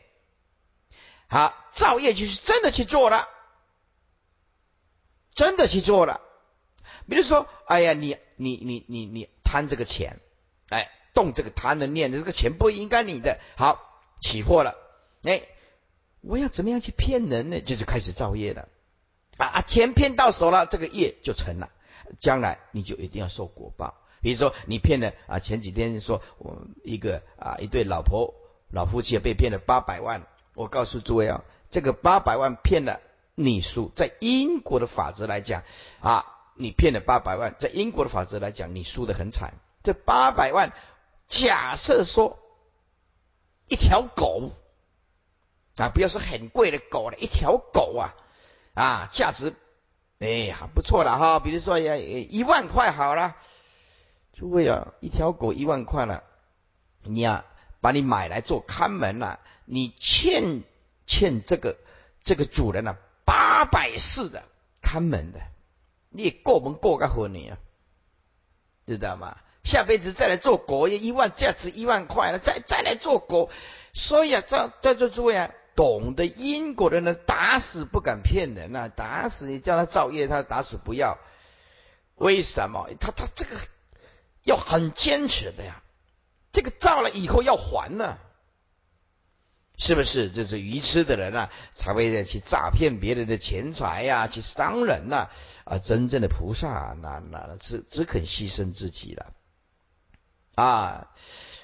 [1.27, 3.27] 好，造业就是真的去做了，
[5.35, 6.21] 真的去做了。
[7.09, 10.21] 比如说，哎呀，你你你你你贪这个钱，
[10.69, 13.79] 哎，动这个贪的念，这个钱不应该你的，好
[14.21, 14.75] 起货了，
[15.23, 15.47] 哎，
[16.21, 17.61] 我要怎么样去骗人呢？
[17.61, 18.67] 就是开始造业了，
[19.37, 21.69] 啊，钱骗到手了，这个业就成了，
[22.19, 23.95] 将来你就一定要受果报。
[24.21, 28.33] 比如说你骗了啊，前几天说我一个啊一对老婆
[28.69, 32.99] 老夫妻被骗了八百万，我告诉诸位啊，这个八百万骗了
[33.35, 35.63] 你输，在因果的法则来讲
[35.99, 36.33] 啊。
[36.59, 39.53] 你骗了八百万，在英国的法则来讲，你输得很惨。
[39.83, 40.73] 这八百万，
[41.27, 42.39] 假设说
[43.67, 44.49] 一条狗
[45.77, 48.15] 啊，不要说很贵的狗了，一条狗啊
[48.73, 49.53] 啊，价值
[50.19, 51.39] 哎还不错了哈。
[51.39, 53.35] 比如说要一万块好了，
[54.33, 56.23] 诸位啊，一条狗一万块了，
[57.03, 57.45] 你呀
[57.79, 60.63] 把你买来做看门了，你欠
[61.05, 61.77] 欠这个
[62.23, 64.43] 这个主人呢八百四的
[64.81, 65.39] 看门的。
[66.09, 67.57] 你过门过个婚你啊，
[68.87, 69.37] 知道吗？
[69.63, 73.51] 下辈子再来做狗，一万价值一万块了，再再来做狗。
[73.93, 78.87] 所以啊，在在座诸位啊，懂得因果的人，打死不敢骗人啊！
[78.89, 81.19] 打死你叫他造业，他打死不要。
[82.15, 82.89] 为什么？
[82.99, 83.55] 他他这个
[84.43, 85.83] 要很坚持的呀，
[86.51, 88.17] 这个造了以后要还呢。
[89.77, 90.31] 是不是？
[90.31, 95.29] 这是愚痴的人啊，才会去诈骗别人的钱财呀，去伤人呐！
[95.63, 99.33] 啊，真正的菩萨，那那只只肯牺牲自己了
[100.55, 101.11] 啊！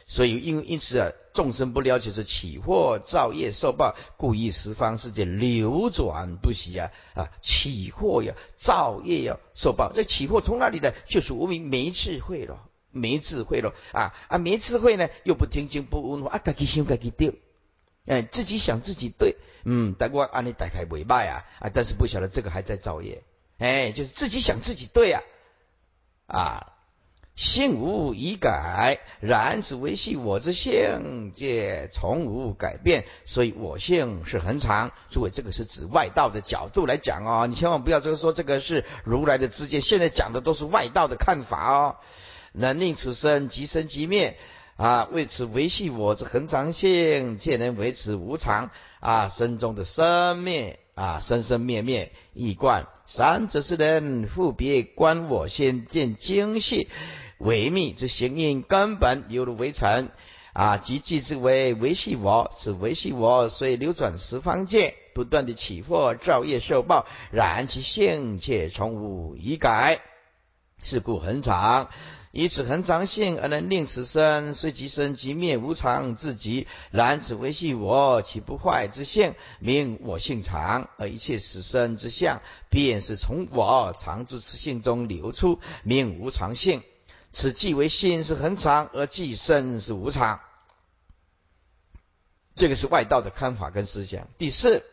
[0.06, 6.92] 所以，因因此啊，众生不了解这起惑造业受报，故意十方世界流转不息啊！
[7.16, 10.94] 啊，起惑呀，造业呀，受报，这起惑从哪里来？
[11.08, 14.38] 就是无名没智慧了，没智慧了啊啊！
[14.38, 17.34] 没智慧呢，又不听经不闻法啊，自己想自己对。
[18.06, 23.24] 哎，自己想自己对，嗯，但我按你打开尾巴呀，啊，但是不晓得这个还在造业，
[23.60, 25.22] 哎，就是自己想自己对呀，
[26.28, 26.73] 啊，
[27.36, 34.92] 性无已改，然此维系我之性皆从无改变，所以我性是恒常。
[35.10, 41.96] 诸位，这个是指外道的角度来讲哦，你千万不要这个说这个是如来的知见，现在讲的都是外道的看法哦，
[42.52, 44.38] 能令此生即生即灭。
[44.76, 52.88] 啊，为此维系我之恒常性，且能维持无常啊，生中的生灭啊，生生灭灭一贯。
[53.06, 56.90] 三者是人复别观我先见精细
[57.44, 60.12] 微密之行因根本，犹如微尘
[60.54, 70.00] 啊，即即之为维系我，此维系我，虽流转十方界，不断的起惑造业受报，然其性且从无已改，
[70.82, 71.90] 是故恒常。
[72.32, 86.82] 以此恒常性而能令此生虽即生即灭无常自极，然此为系我岂不坏之性，名我性常，而一切死生之相，便是从我常住此性中流出，名无常性。
[87.34, 90.40] 此即为心是恒常，而即身是无常。
[92.56, 94.28] 这个是外道的看法跟思想。
[94.38, 94.86] 第四，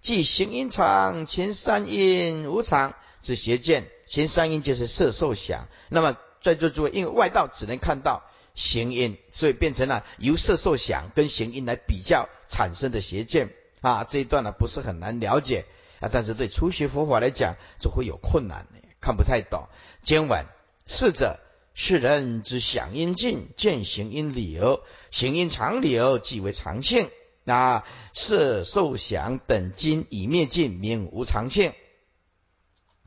[0.00, 3.88] 即行因常，前三因无常是邪见。
[4.08, 14.04] 前三因就是色受想，那么在座诸位，因为外道只能看到行因，所以变成了由色受想跟行因来比较产生的邪见啊。
[14.04, 15.66] 这一段呢不是很难了解
[16.00, 18.66] 啊，但是对初学佛法来讲就会有困难，
[19.00, 19.68] 看不太懂。
[20.02, 20.46] 今晚
[20.92, 21.38] 是者，
[21.72, 24.82] 世人之想因尽，见行因流，
[25.12, 27.08] 行因常流，即为常性。
[27.44, 31.72] 那色受想等经已灭尽，名无常性。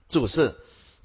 [0.08, 0.56] 注释。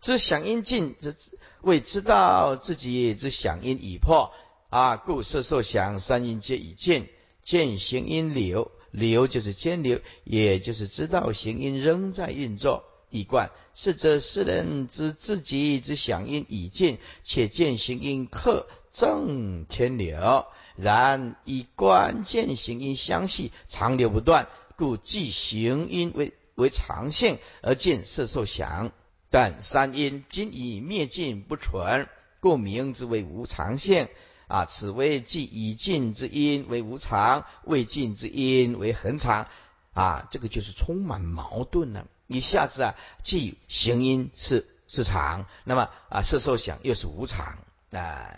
[0.01, 1.17] 知响应尽，之
[1.63, 4.33] 未知道自己之响应已破
[4.71, 7.09] 啊，故色受想三因皆已尽，
[7.43, 12.85] 见行因流，流就是间流，也就是知道行因仍在运作。
[13.11, 20.47] 一贯是则世人知自己之响应已尽，且见行因克正天流，
[20.77, 28.93] 然以观见行因相系，长流不断，故即行因为为常性，而见色受想。
[29.31, 32.09] 但三因今已灭尽不存，
[32.41, 34.09] 故名之为无常性。
[34.47, 39.47] 啊，此为即已尽之因为无常，未尽之因为恒常。
[39.93, 42.07] 啊，这个就是充满矛盾了。
[42.29, 47.59] 一下子啊，既行因是是常，那么啊，色受想又是无常。
[47.91, 48.37] 啊，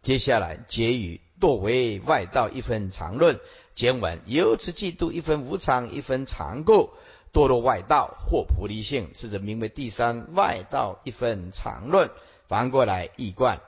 [0.00, 3.38] 接下来结语，多为外道一分常论。
[3.74, 6.90] 简文由此嫉妒一分无常，一分常故。
[7.30, 12.10] 堕落外道或菩提性，是指名为第三外道一分常论。
[12.46, 13.60] 翻过来易贯，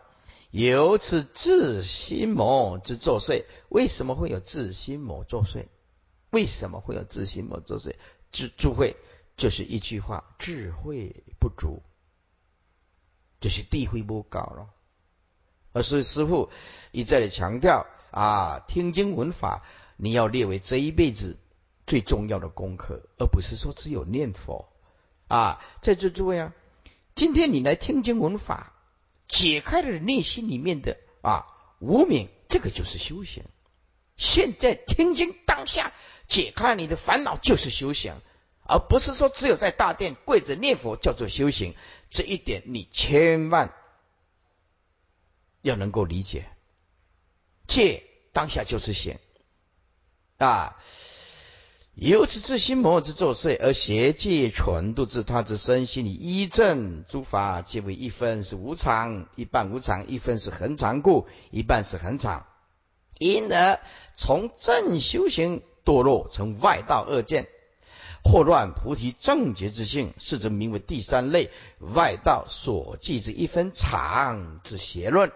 [0.51, 3.45] 由此自心魔之作祟。
[3.68, 5.66] 为什么会有自心魔作祟？
[6.31, 7.95] 为什么会有自心魔作祟？
[8.33, 8.97] 智智慧
[9.37, 11.83] 就是一句话：智慧不足，
[13.41, 14.70] 就是地位不高了。
[15.72, 16.51] 而是师父
[16.93, 19.62] 一再的强调啊，听经闻法，
[19.97, 21.37] 你要列为这一辈子。
[21.87, 24.68] 最重要的功课，而不是说只有念佛
[25.26, 25.61] 啊！
[25.83, 26.55] 在座诸位啊，
[27.16, 28.72] 今天你来听经闻法，
[29.26, 31.49] 解开了内心里面的啊
[31.81, 33.43] 无明，这个就是修行。
[34.21, 35.95] 现在听经当下
[36.29, 38.21] 解开你的烦恼，就是修行，
[38.64, 41.75] 而不是说只有在大殿跪着念佛叫做修行。
[42.11, 43.73] 这一点你千万
[45.62, 46.45] 要能够理解。
[47.66, 48.03] 戒
[48.33, 49.18] 当下就是行
[50.37, 50.77] 啊。
[51.95, 62.47] 由此自心魔之作祟，而邪界纯度自他之身心里依正诸法，皆为一分是无常，一半无常，一分是恒常故，一半是恒常。
[63.21, 63.79] 因而
[64.16, 67.49] 从正修行堕落成外道恶见，
[68.25, 71.51] 惑乱菩提正觉之性，是则名为第三类
[71.95, 75.31] 外道所记之一分常之邪论、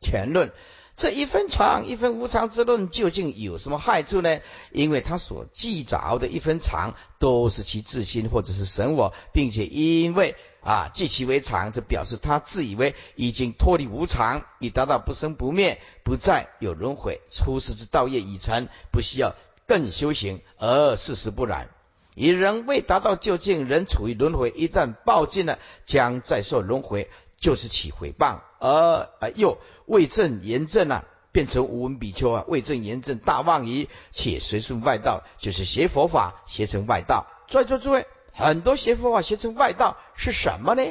[0.00, 0.52] 权论。
[0.96, 4.40] 这一分常、一分无常之论，究竟有什么害处呢？
[4.72, 19.36] 因为他所记着的一分常，都是其自心或者是神我，并且因为啊记其为常，这表示他自以为已经脱离无常，已达到不生不灭，不再有轮回，出世之道业已成，不需要
[19.66, 20.40] 更修行。
[20.56, 21.68] 而事实不然，
[22.14, 27.10] 以人未达到究竟，仍处于轮回，一旦报尽了，将再受轮回。
[27.38, 37.26] 就是起诽谤，而而又为正言正啊，变成无闻比丘啊，为正言正大妄语，且随顺外道，就是学佛法，学成外道。
[37.48, 40.82] 在座诸位，很多学佛法学成外道是什么呢？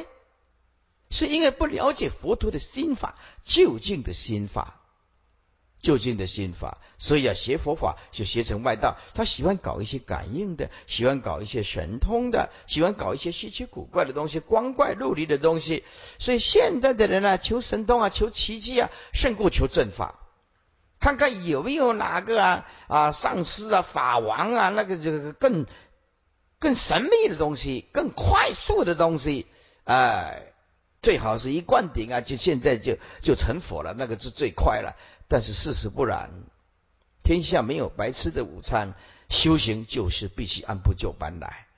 [1.10, 4.75] 是因为不了解佛陀的心法，究竟的心法。
[5.80, 8.96] 就近的心法，所以啊，学佛法就学成外道。
[9.14, 15.84] 他喜欢搞一些感应的，喜欢搞一些神通的，喜欢搞一些稀奇古怪的东西，光怪陆离的东西。
[16.18, 20.20] 所以现在的人呢，求神通啊，求奇迹啊，胜过求正法。
[20.98, 25.66] 看看有没有哪个啊啊上师啊法王啊，那个这个更
[26.58, 29.46] 更神秘的东西，更快速的东西，
[29.84, 30.54] 哎，
[31.06, 34.96] 最好是一灌顶啊，就现在就就成佛了，那个是最快了。
[35.28, 36.30] 但是事实不然，
[37.22, 38.94] 天下没有白吃的午餐，
[39.28, 41.68] 修行就是必须按部就班来。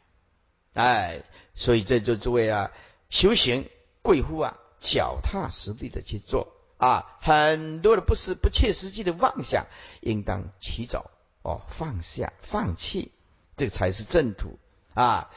[0.73, 1.25] 哎，
[1.55, 2.71] 所以这就诸位啊，
[3.11, 3.69] 修行
[4.01, 9.67] 贵乎啊，脚踏实地的去做啊，很多的不是不切实际的妄想，
[10.01, 11.11] 应当起早
[11.43, 13.13] 哦，放下放弃，
[13.59, 14.59] 这才是正途
[14.95, 15.31] 啊。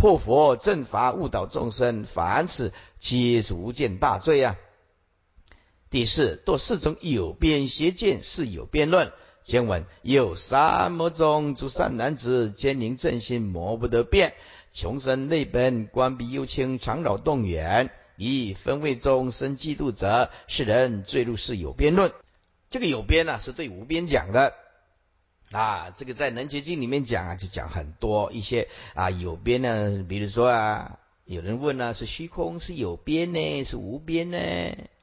[0.00, 4.56] 破佛正法，误导众生，凡此皆是无间大罪啊。
[5.90, 9.12] 第四，多四种有边邪见，是有辩论。
[9.44, 14.32] 经文有三魔中诸善男子，坚宁正心，魔不得变。
[14.72, 17.90] 穷生内本，关闭幽清，常扰动远。
[18.16, 22.10] 以分位中生嫉妒者，是人坠入是有边论。
[22.70, 24.54] 这个有边呢，是对无边讲的
[25.50, 25.90] 啊。
[25.96, 30.04] 这个在《能结经》里面讲啊，就讲很多一些啊有边呢。
[30.08, 34.38] 比如说啊，有人问呢，是虚空是有边呢，是无边呢？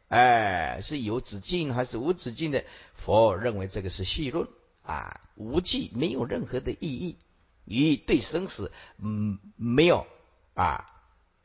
[0.10, 2.64] 哎，是有止境还是无止境的？
[2.94, 4.48] 佛认为这个是戏论
[4.82, 7.18] 啊，无际没有任何的意义，
[7.66, 10.08] 与对生死嗯没有
[10.54, 10.97] 啊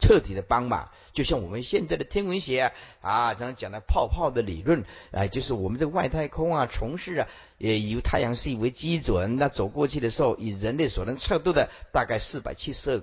[0.03, 0.91] 彻底的帮忙。
[1.13, 7.29] 就像我们现在的天文学啊，啊，常常讲的泡泡的理论，哎，就是我们这个外太空啊，从事啊，
[7.59, 13.03] 也以太阳系为基准，那走过去的时候，以人类所能测度的大概四百七十二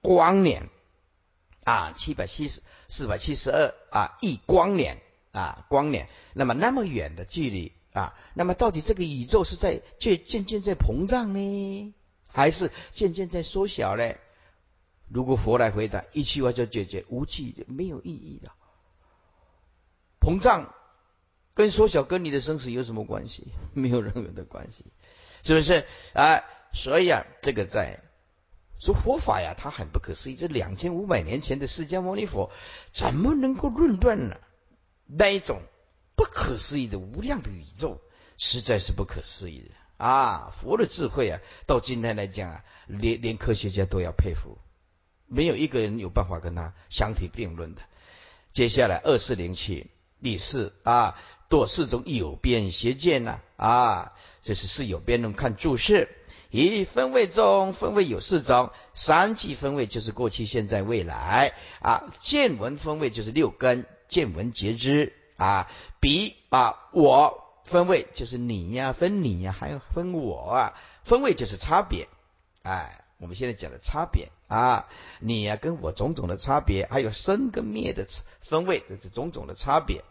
[0.00, 0.70] 光年。
[1.64, 11.94] 啊，七百七十四百七十二啊亿光年啊光年，那么那么远的距离啊，那么到底这个宇宙是在渐渐渐在膨胀呢，
[12.32, 14.12] 还是渐渐在缩小呢？
[15.12, 18.50] 如果佛来回答，一句话就解决，无际没有意义的。
[20.20, 20.72] 膨胀
[21.54, 23.52] 跟缩小跟你的生死有什么关系？
[23.74, 24.86] 没有任何的关系，
[25.42, 26.42] 是不是啊？
[26.72, 28.00] 所以啊，这个在。
[28.78, 30.34] 说佛法呀，它很不可思议。
[30.34, 32.50] 这两千五百年前的释迦牟尼佛，
[32.90, 34.36] 怎么能够论断呢？
[35.06, 35.62] 那一种
[36.16, 38.00] 不可思议的无量的宇宙，
[38.36, 40.50] 实在是不可思议的啊！
[40.52, 44.58] 佛的智慧啊，到今天来讲啊，连连科学家都要佩服，
[45.32, 47.80] 没有一个人有办法跟他相提并论的。
[48.52, 49.90] 接下来二四零七
[50.22, 51.18] 第四啊，
[51.48, 54.12] 多四种有边邪见呐啊，
[54.42, 56.08] 这是是有边论看注释。
[56.50, 62.12] 一分位中，分位有四种，三际分位就是过去、现在、未来啊。
[62.20, 65.70] 见闻分位就是六根，见闻觉知啊。
[65.98, 70.74] 比啊，我分位就是你呀，分你呀，还有分我啊。
[71.04, 72.06] 分位就是差别，
[72.62, 74.88] 哎，我们现在讲的差别啊，
[75.20, 78.04] 你呀跟我种种的差别，还有生跟灭的
[78.40, 80.02] 分位，这是种种的差别。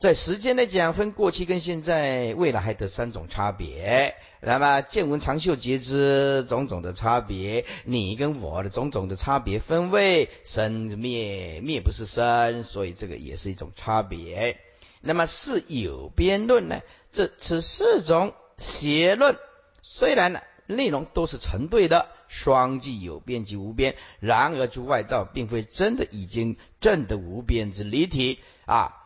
[0.00, 4.14] 在时间来讲，分过去跟现在、未来还得三种差别。
[4.40, 14.58] 那么见闻长袖觉知种种的差别，你跟我的种种的差别，分位生灭灭不是生，所以这个也是一种差别。
[15.02, 16.80] 那么是有边论呢？
[17.10, 18.32] 这此四种
[18.62, 19.38] 邪论，
[19.82, 28.98] 虽然呢内容都是成对的，双即有边即无边，然而诸外道并非真的已经证得无边之离体啊。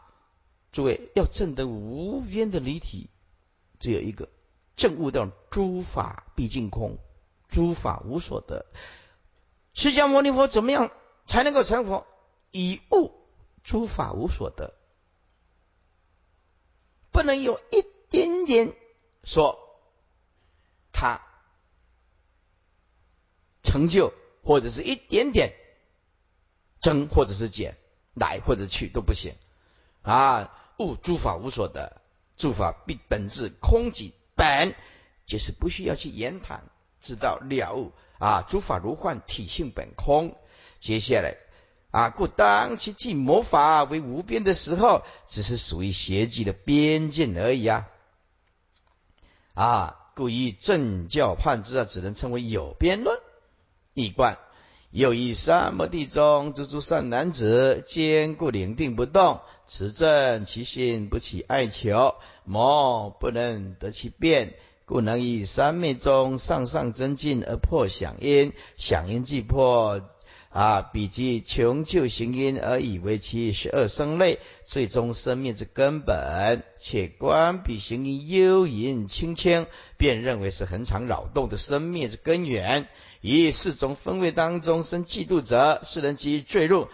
[0.71, 3.09] 诸位要证得无边的离体，
[3.81, 4.29] 只有一个
[4.77, 6.99] 证悟到诸法毕竟空，
[7.49, 8.67] 诸法无所得。
[9.73, 10.93] 释迦牟尼佛怎么样
[11.27, 12.07] 才能够成佛？
[12.53, 13.13] 以悟
[13.65, 14.75] 诸法无所得，
[17.11, 18.75] 不能有一点点
[19.27, 19.59] 说
[20.93, 21.21] 他
[23.63, 25.53] 成就或者是一点点
[26.81, 27.77] 增或者是减，
[28.15, 29.35] 来或者去都不行
[30.03, 30.53] 啊！
[30.79, 32.01] 物诸法无所得，
[32.37, 34.75] 诸法必本质空即本，
[35.27, 36.63] 就是不需要去言谈，
[37.01, 38.43] 知道了悟啊！
[38.43, 40.39] 诸法如幻，体性本空。
[40.79, 41.37] 接下来
[41.91, 47.89] 啊，故当其即魔法为无边的时候，只是属于邪计的边界而已啊！
[49.57, 53.19] 啊，故以正教判之啊，只能称为有边论。
[53.95, 54.37] 一观
[54.91, 70.03] 又以三摩地中诸诸善男子坚固领定不动，持正其心，不起爱求，魔不能得其变，故能以三昧中上上增进而破响因，响因既破。
[70.57, 79.67] 啊，比及穷究行因而以为其十二生类最终生命之根本，且观彼行因幽隐清清，
[79.99, 82.89] 便认为是恒常扰动的生命之根源。
[83.21, 86.89] 以四种分位当中生嫉妒者，世人即坠入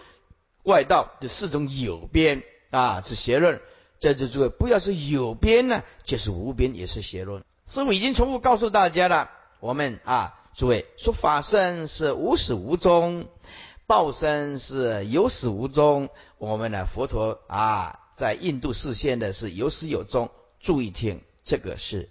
[0.63, 3.61] 外道的四种有边啊之邪论。
[3.97, 7.41] 在这诸位，不要是有边呢，就是无边也是邪论。
[7.71, 13.27] 师父已经重复告诉大家了，我们啊，诸位说法身是无始无终。
[13.85, 20.31] 报身是有始无终，我们呢佛陀啊，在印度视线的是有始有终。
[20.59, 22.09] 注意听，这个是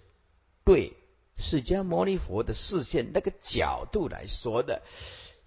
[0.65, 0.93] 对
[1.39, 4.83] 释迦牟尼佛的视线那个角度来说的。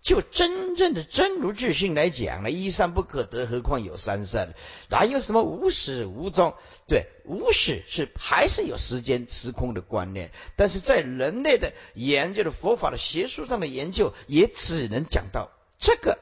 [0.06, 4.53] 就真正的真如自性来讲呢，一善不可得，何况有三善？
[4.88, 6.56] 哪有什么无始无终？
[6.88, 15.49] 对，无始是还是有时间时空的观念，但是在人类的研究的佛法的学术上的研究，也只能讲到。
[15.80, 16.20] 这个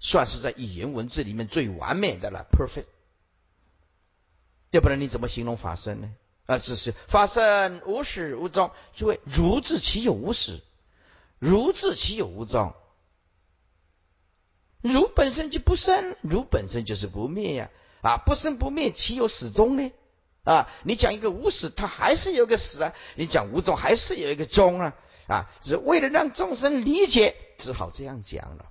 [0.00, 2.86] 算是在语言文字里面最完美的了，perfect。
[4.72, 6.10] 要不然你怎么形容法身呢？
[6.46, 8.72] 啊，只是法身无始无终。
[8.96, 10.60] 诸位，如字岂有无始？
[11.38, 12.74] 如字岂有无终？
[14.84, 17.70] 如本身就不生，如本身就是不灭呀！
[18.02, 19.90] 啊，不生不灭，岂有始终呢？
[20.42, 24.94] 啊，你讲一个无始，它还是有个始啊；你讲无终，还是有一个终啊！
[25.26, 28.66] 啊，只为了让众生理解，只好这样讲了。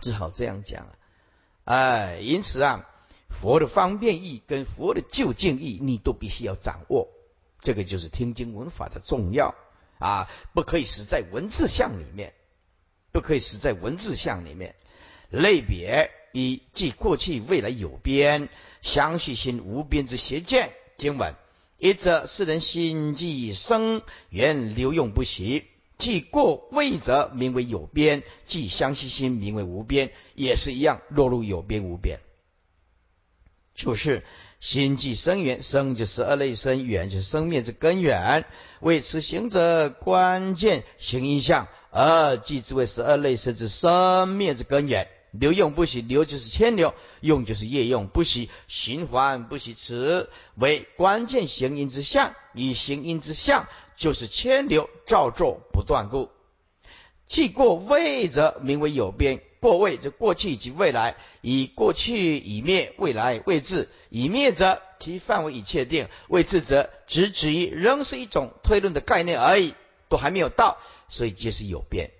[0.00, 0.98] 只好这样讲了，
[1.66, 2.88] 哎，因此啊，
[3.28, 7.06] 佛的方便意跟佛的究竟意，你都必须要掌握。
[7.60, 9.54] 这个就是听经闻法的重要
[10.00, 12.34] 啊，不可以死在文字相里面，
[13.12, 14.74] 不可以死在文字相里面。
[15.30, 18.48] 类别一，即过去未来有边，
[18.82, 21.34] 相续心无边之邪见经文；
[21.78, 25.64] 一则世人心即生缘流用不息。
[25.98, 32.20] 即过位则名为有边，即相续心名为无边，也是一样落入有边无边。
[33.74, 34.24] 就是
[34.60, 38.44] 心即生缘，生就是二类生，缘就是生灭之根源。
[38.80, 45.08] 为此行者关键行因相，而即之为十二类生之生灭之根源。
[45.32, 52.34] 流用不息，流就是牵流，用就是业用不息，循环不息，此为关键行因之相。
[52.52, 53.66] 以行因之相。
[53.96, 56.30] 就是千流照作不断故，
[57.26, 59.42] 既过位者名为有边。
[59.60, 63.88] 过位就过去以及未来，以过去已灭，未来未至。
[64.08, 69.74] 已灭者其范围已确定，未至则只止于仍是一种推论的概念而已，
[70.08, 72.10] 都还没有到，所以皆是有变。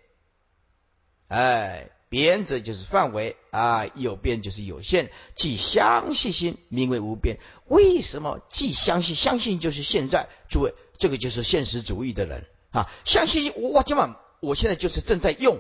[1.29, 5.11] 哎，边者就是范围啊，有变就是有限。
[5.35, 7.39] 即相信心名为无变。
[7.67, 9.17] 为什么既相信？
[9.17, 10.75] 相信就是现在，诸位。
[10.99, 12.93] 这个就是现实主义的人啊！
[13.07, 15.59] 相信我今晚我现在就是正在用，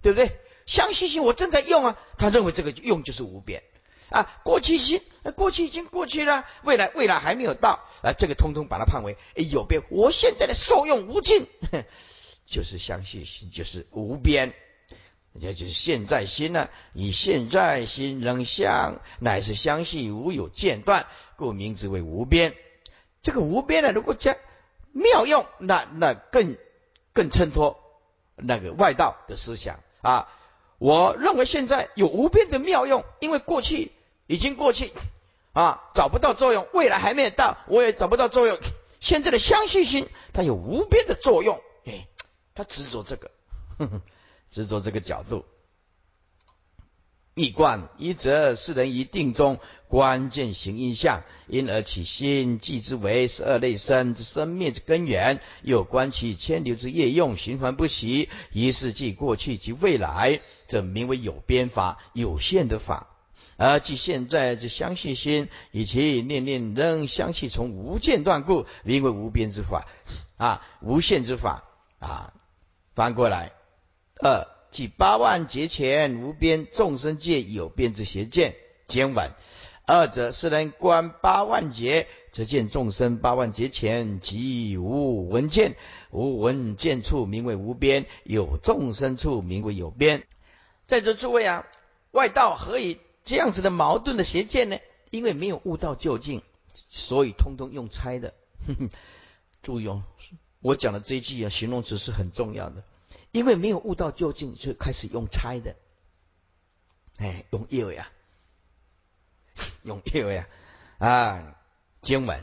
[0.00, 0.30] 对不对？
[0.66, 3.62] 相信心我正在用啊，他认为这个用就是无边
[4.10, 4.28] 啊。
[4.44, 5.00] 过去心，
[5.36, 9.82] 过去已经过去了，未来未来还没有到啊，这个通通把它判为有边。
[9.88, 11.46] 我现在的受用无尽，
[12.46, 14.54] 就是相信心就是无边，
[15.34, 21.06] 也就是现在心呢，以现在心仍相，乃是相信无有间断，
[21.36, 22.54] 故名之为无边。
[23.22, 24.36] 这个无边呢，如果加
[24.92, 26.56] 妙用，那那更
[27.12, 27.80] 更衬托
[28.34, 30.28] 那个外道的思想啊！
[30.78, 33.92] 我认为现在有无边的妙用，因为过去
[34.26, 34.92] 已经过去
[35.52, 38.58] 啊，找不到作用；未来还没有到，我也找不到作用。
[39.00, 42.08] 现在的相续心，它有无边的作用，哎，
[42.54, 43.30] 他执着这个，
[44.50, 45.44] 执着这个角度。
[47.38, 63.08] 一观一则世人一定中关键行印象，因而起心即之为十二类生之生灭之根源，又观其千流之业用循环不息，一是即过去及未来，则名为有边法有限的法。
[63.58, 69.86] 而即现在之相续心，以其念念仍相续从无间断故，名为无边之法
[70.38, 71.64] 啊，无限之法
[71.98, 72.32] 啊。
[72.94, 73.52] 翻过来，
[74.22, 78.54] 二即八万劫前无边众生界有边之邪见
[78.86, 79.32] 经文。
[79.86, 85.76] 二者是能观八万劫，则见众生八万劫前即无闻见，
[86.10, 90.26] 无闻见处名为无边，有众生处名为有边。
[90.84, 91.66] 在座诸位啊，
[92.10, 94.76] 外道何以这样子的矛盾的邪见呢？
[95.10, 96.42] 因为没有悟到究竟，
[96.74, 98.34] 所以通通用猜的。
[99.62, 100.02] 注意哦，
[100.60, 102.84] 我讲的这一句啊，形容词是很重要的。
[103.36, 105.76] 因为没有悟到究竟，就开始用猜的。
[107.18, 108.10] 哎，用业呀。
[109.82, 110.48] 用意呀
[110.98, 111.54] 啊，
[112.00, 112.42] 经文，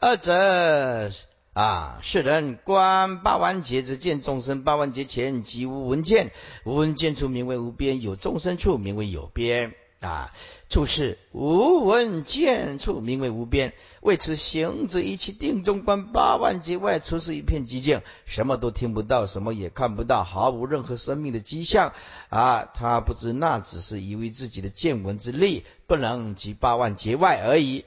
[0.00, 1.12] 二者
[1.52, 6.32] 啊，世人观八万劫之见众生，八万劫前即无闻见，
[6.64, 9.74] 无闻见处名为无边，有众生处名为有边。
[10.00, 10.34] 啊，
[10.74, 13.74] 处是无闻见处，名为无边。
[14.00, 21.92] 为此行者一切定中观八万劫外，出是一片寂静，什么都听不到，什么也看不到，毫无任何生命的迹象。
[22.28, 27.84] 啊，他不知那只是一为自己的见闻之力不能及八万劫外而已。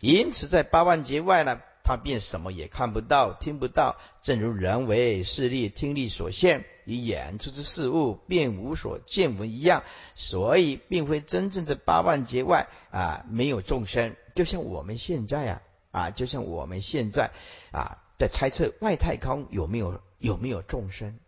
[0.00, 1.60] 因此，在八万劫外呢。
[1.82, 9.82] 他便什么也看不到、听不到，正如人为视力、听力所限，以眼出之事物便无所见闻一样，
[10.14, 14.14] 所以并非真正的八万劫外啊没有众生。
[14.34, 17.32] 就像我们现在啊啊，就像我们现在
[17.72, 21.18] 啊在猜测外太空有没有有没有众生，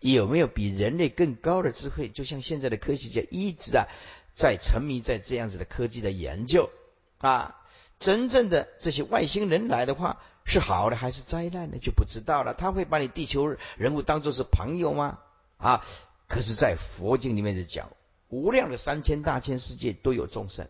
[0.00, 2.08] 有没有比人类更高的智慧？
[2.08, 3.86] 就像现在的科学家一直啊
[4.34, 6.70] 在沉迷在这样子的科技的研究
[7.18, 7.56] 啊。
[8.00, 11.78] 真正的这些外星人来的话，是好的还是灾难呢？
[11.78, 12.54] 就不知道了。
[12.54, 13.46] 他会把你地球
[13.76, 15.18] 人物当做是朋友吗？
[15.58, 15.84] 啊！
[16.26, 17.90] 可是，在佛经里面就讲，
[18.28, 20.66] 无量的三千大千世界都有众生，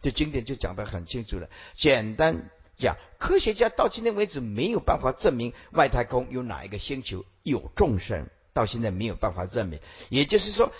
[0.00, 1.50] 这经典就讲得很清楚了。
[1.74, 9.80] 简单讲，科学家到今天为止没有办法证明外太空有哪一个星球有众生，到现在没有办法证明。
[10.08, 10.72] 也就是说，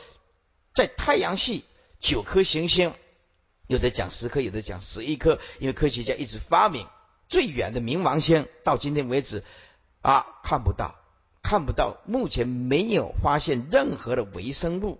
[0.73, 1.67] 在太阳系
[2.01, 2.95] 九颗行星。
[3.69, 6.89] 有的讲十颗，有的讲十一颗，因为科学家一直发明
[7.29, 9.45] 最远的冥王星，到今天为止
[10.01, 10.97] 啊看不到，
[11.43, 14.99] 看不到，目前没有发现任何的微生物，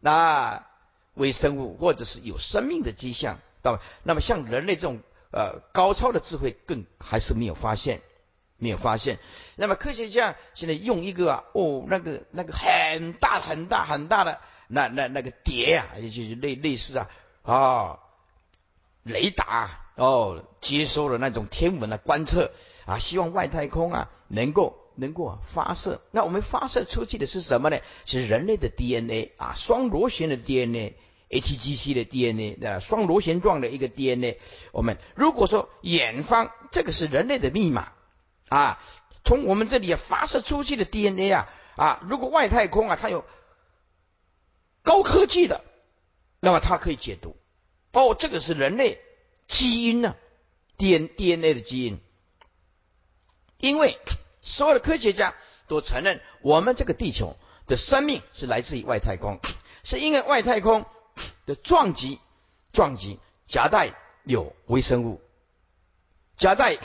[0.00, 0.66] 那
[1.14, 5.00] 微生物或者是有生命的迹象，到那么像人类这种
[5.32, 8.02] 呃高超的智慧，更还是没有发现，
[8.58, 9.18] 没有发现。
[9.56, 17.08] 那么科学家现在用一个啊哦那个那个很大很大很大的那那那个碟啊，也就是类类似啊。
[17.48, 18.00] 啊，
[19.04, 22.52] 雷达哦，接收了那种天文的观测
[22.84, 26.02] 啊，希望外太空啊能够能够发射。
[26.10, 27.78] 那我们发射出去的是什么呢？
[28.04, 34.38] 是人类的 DNA 啊，双螺旋的 DNA，ATGC 的 DNA 啊，双螺旋状的一个 DNA。
[34.72, 37.92] 我们如果说远方这个是人类的密码
[38.50, 38.78] 啊，
[39.24, 43.24] 从我们这里发射出去的 DNA 啊啊，如果外太空啊它有
[44.82, 45.64] 高科技的。
[46.40, 47.34] 那么它可以解读，
[47.92, 49.00] 哦，这个是人类
[49.48, 50.14] 基因呢
[50.76, 52.00] ，D N D N A 的基因，
[53.58, 53.98] 因为
[54.40, 55.34] 所有的科学家
[55.66, 57.36] 都承认，我们这个地球
[57.66, 59.40] 的生命是来自于外太空，
[59.82, 60.86] 是因为外太空
[61.44, 62.20] 的撞击
[62.72, 63.18] 撞击
[63.48, 65.20] 夹带有微生物，
[66.36, 66.76] 夹带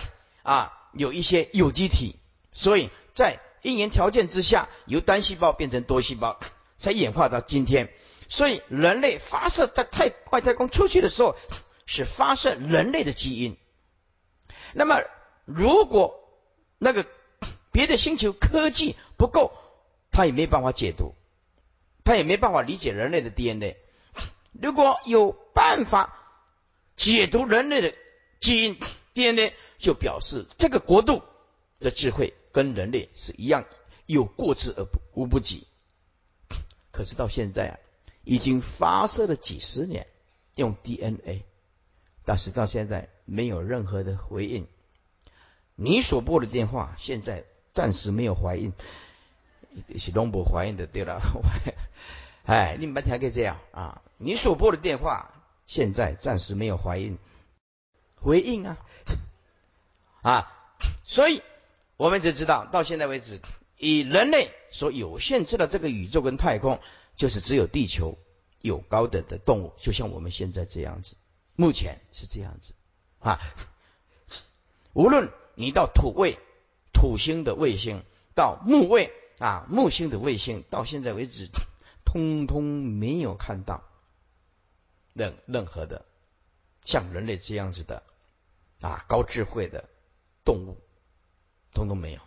[0.42, 2.16] 啊有一些有机体，
[2.54, 6.40] 所以在因缘条件之下，由单细胞变成多细胞，
[6.80, 7.94] 才演化到今天。
[8.34, 11.36] 所以，人类发射在太外太空出去的时候，
[11.86, 13.58] 是发射人类的基因。
[14.74, 15.04] 那么，
[15.46, 16.20] 如果
[16.80, 17.06] 那个
[17.72, 19.52] 别的星球科技不够，
[20.10, 21.14] 他也没办法解读，
[22.04, 23.78] 他也没办法理解人类的 DNA。
[24.52, 26.18] 如果有办法
[26.98, 27.94] 解读人类的
[28.40, 28.80] 基因
[29.14, 31.22] DNA，就表示这个国度
[31.80, 33.64] 的智慧跟人类是一样，
[34.08, 35.68] 有过之而不无不及。
[36.90, 37.78] 可是到现在啊。
[38.24, 40.08] 已经发射了几十年，
[40.56, 41.44] 用 DNA，
[42.26, 44.68] 但是到现在没有任何的回应。
[45.76, 47.44] 你所拨的电话现在
[47.74, 48.74] 暂时没有回应，
[49.98, 51.22] 是龙博回应的对了。
[52.46, 54.02] 哎，你们还可以这样啊？
[54.18, 55.34] 你所拨的电话
[55.66, 57.18] 现在暂时没有回应，
[58.16, 58.78] 回应啊
[60.22, 60.52] 啊！
[61.06, 61.42] 所以
[61.98, 63.42] 我们只知道到现在为止，
[63.78, 66.80] 以人类所有限制的这个宇宙跟太空。
[67.16, 68.18] 就是只有地球
[68.62, 71.16] 有高等的动物，就像我们现在这样子，
[71.56, 72.74] 目前是这样子
[73.20, 73.40] 啊。
[74.94, 76.38] 无论你到土卫、
[76.94, 78.04] 土星的卫星，
[78.36, 81.50] 到木卫啊木星的卫星，到现在为止，
[82.06, 83.84] 通通没有看到
[85.14, 86.06] 任任何的
[86.84, 88.04] 像人类这样子的
[88.82, 89.90] 啊高智慧的
[90.46, 90.78] 动物，
[91.74, 92.22] 通通没有，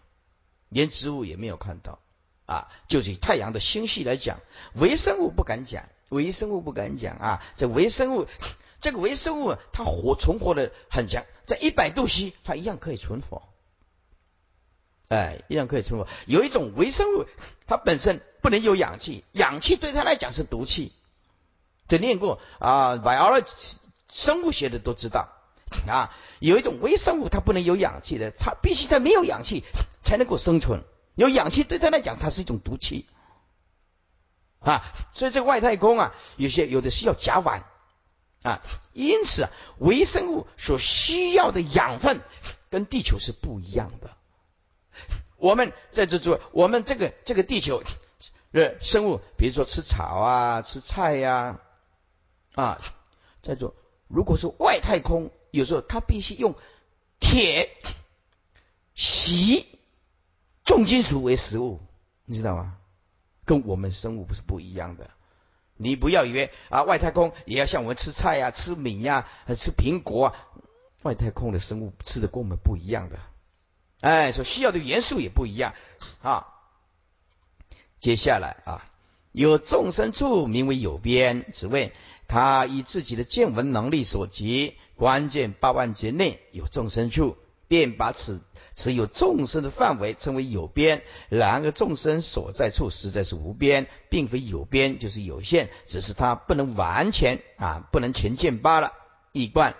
[0.68, 2.00] 连植物也没有看到
[2.46, 2.68] 啊。
[2.88, 4.40] 就以太阳的星系来讲，
[4.74, 7.42] 微生物不敢讲，微生物不敢讲啊。
[7.56, 8.26] 这微生物，
[8.80, 13.42] 这个微生物它活存活的很强，在一百度 C 它一样可以存活。
[15.08, 16.08] 哎，一样可以存活。
[16.26, 17.26] 有一种微生物，
[17.66, 20.92] 它本身不能有氧气，氧气对它来讲是毒气。
[21.86, 23.76] 这念过啊，biology
[24.12, 25.28] 生物学的都知道
[25.86, 26.10] 啊。
[26.40, 29.62] 有一种微生物，它不能有氧气的，它必须在没有氧气
[30.02, 30.82] 才能够生存。
[31.16, 33.06] 有氧气对它来讲，它是一种毒气
[34.60, 34.84] 啊。
[35.12, 37.62] 所以这个外太空啊，有些有的需要甲烷
[38.42, 38.62] 啊，
[38.92, 42.20] 因此啊，微生物所需要的养分
[42.70, 44.16] 跟地球是不一样的。
[45.36, 47.82] 我们在这做，我们这个这个地球
[48.52, 51.60] 的生物，比如说吃草啊，吃菜呀，
[52.54, 52.80] 啊，
[53.42, 53.74] 在做。
[54.08, 56.54] 如果是外太空，有时候它必须用
[57.18, 57.70] 铁、
[58.94, 59.75] 锡、
[60.66, 61.80] 重金属为食物，
[62.26, 62.76] 你知道吗？
[63.44, 65.08] 跟我们生物不是不一样的。
[65.76, 70.34] 你不要以为啊，外太空也要像我们吃菜呀、吃米呀、吃苹果啊，
[71.02, 73.18] 外太空的生物吃的跟我们不一样的。
[74.00, 75.74] 哎，所需要的元素也不一样
[76.22, 76.48] 啊。
[78.00, 78.84] 接下来啊，
[79.32, 81.92] 有众生处名为有边，只为
[82.26, 87.36] 他以自己的见闻能力所及，关键八万劫内有众生处，
[87.68, 88.42] 便把此
[88.76, 91.02] 持有众生的范围称为有边。
[91.28, 98.92] 然而众生所在处实在是无边，并非有边，就是有限，只是他不能完全啊，不能全见罢了。
[99.32, 99.74] 一观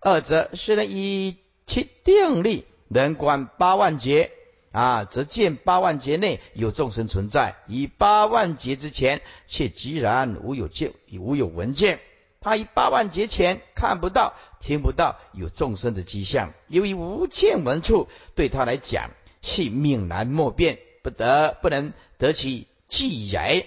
[0.00, 1.36] 二则虽然以
[1.66, 2.64] 其定力。
[2.88, 4.30] 能观八万劫
[4.70, 11.98] 啊，则见八万劫内有众生存在；以八万劫之前，却居然无有见，无有闻见。
[12.46, 19.10] 他以八万劫前看不到、听不到有众生的迹象，由于无见闻处，对他来讲
[19.42, 23.66] 系命难莫辨，不得不能得其记言，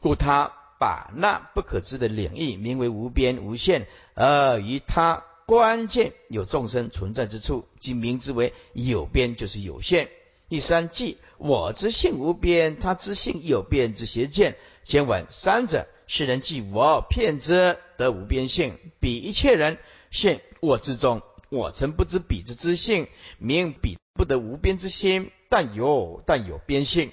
[0.00, 5.24] 故他把那不可知的领域名为无边无限，而于他。
[5.46, 10.08] 关键有众生存在之处，即名之为有边，就是有限。
[10.48, 14.56] 第三，即我之性无边，他之性有边之邪见。
[14.84, 19.78] 先闻三者，世人即我骗之得无边性，比一切人
[20.10, 23.06] 现我之中，我曾不知彼之之性，
[23.38, 27.12] 名彼不得无边之心，但有但有边性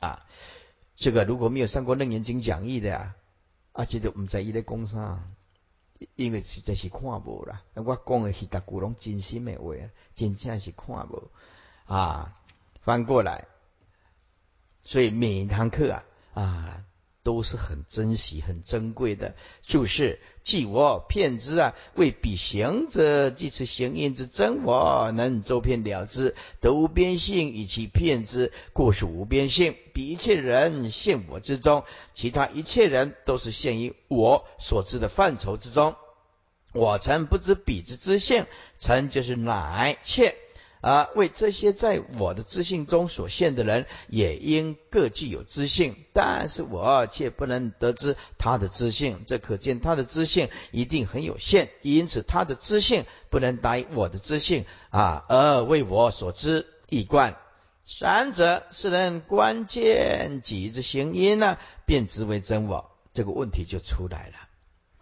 [0.00, 0.26] 啊。
[0.96, 3.14] 这个如果没有上过楞严经讲义的呀，
[3.72, 5.32] 啊，记得我们在一类工上。
[6.14, 9.72] 因为实在是看无啦，我讲的是大古龙真心的话，
[10.14, 11.30] 真正是看无
[11.86, 12.36] 啊。
[12.82, 13.46] 翻过来，
[14.84, 16.84] 所以每一堂课啊啊
[17.26, 19.34] 都是很珍惜、很珍贵的。
[19.62, 29.74] 就是即我骗之啊，为彼行者，即此行因之真我，能周遍了之，得无边性，以其骗之，故是无边性。
[29.92, 31.82] 彼一切人现我之中，
[32.14, 35.96] 其他一切人都是现于我所知的范畴之中。
[36.72, 38.46] 我曾不知彼之之性，
[38.78, 40.36] 曾就是乃切。
[40.80, 57.36] 啊，为这些在我的知性中所现的人，也应各具有知性，但是我却不能得知他的知性，这可见他的知性一定很有限，因此他的知性不能达于我的知性啊，而为我所知一贯。
[57.88, 64.34] 三者是人关键己之行因呢，便知为真我，这个问题就出来了。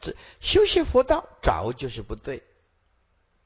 [0.00, 2.42] 这修习佛道早就是不对。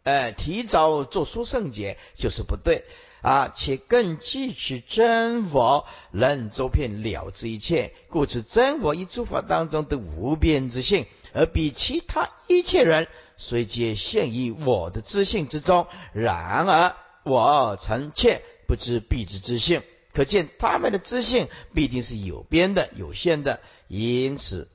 [0.08, 2.84] 哎，提早做出圣洁就是不对
[3.20, 3.52] 啊！
[3.54, 11.04] 且更记取真我，能周遍了知一切，故此真我一诸法当中的无边之性，
[11.34, 13.06] 而比其他一切人
[13.36, 19.82] 虽皆现于我的知性之中，然而我臣妾不知彼之知性，
[20.14, 24.70] 可见他们的知性必定是有边的、有限的，因此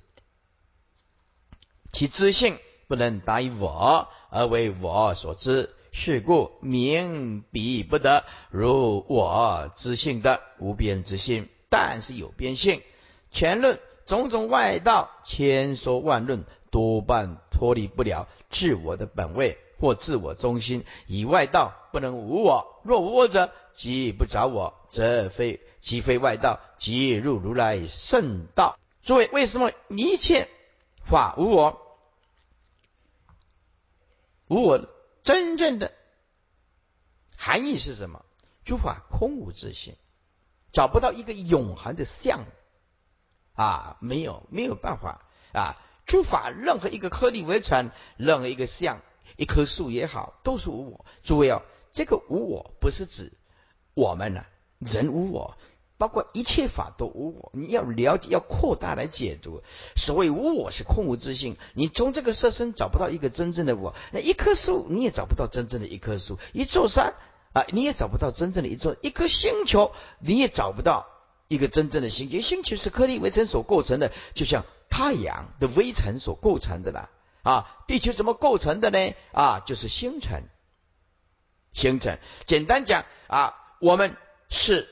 [1.91, 2.59] 其知性。
[2.87, 12.81] 不能达于我，而为我所知，是故名彼不得如我之性的无边之性，但是有边性。
[13.31, 20.85] 全论种种外道千说万论，多半脱离不了自我的本位或自我中心。
[21.07, 28.77] 以外道不能无我，若无我者，即不着我，则非即非外道，即入如来圣道。
[29.03, 30.47] 诸位，为什么一切
[31.05, 31.79] 法无我？
[34.53, 34.87] 无我
[35.23, 35.91] 真正的
[37.35, 38.23] 含义是什么？
[38.63, 39.95] 诸法空无自性，
[40.71, 42.45] 找不到一个永恒的相
[43.53, 49.01] 啊，没有没有办法啊，诸法任何一个颗粒为成，任何一个相，
[49.37, 51.05] 一棵树也好，都是无我。
[51.23, 53.33] 诸位哦，这个无我不是指
[53.95, 54.45] 我们呢，
[54.77, 55.57] 人无我。
[56.03, 59.63] 包括一切法都无我，你要了解，要扩大来解读。
[59.95, 67.13] 所谓无我是空无自性，你从这个色身找不到一个真正的我，那一棵树你也找不到真正的一棵树，一座山
[67.53, 71.07] 啊你也找不到真正的一座，一颗星球你也找不到
[71.47, 72.41] 一个真正的星球。
[72.41, 77.09] 星球是颗粒微尘所构成的，就像太阳的微尘所构成的啦。
[77.43, 79.13] 啊，地球怎么构成的呢？
[79.31, 80.43] 啊，就是星辰。
[81.71, 84.17] 星辰，简单讲啊，我们
[84.49, 84.89] 是。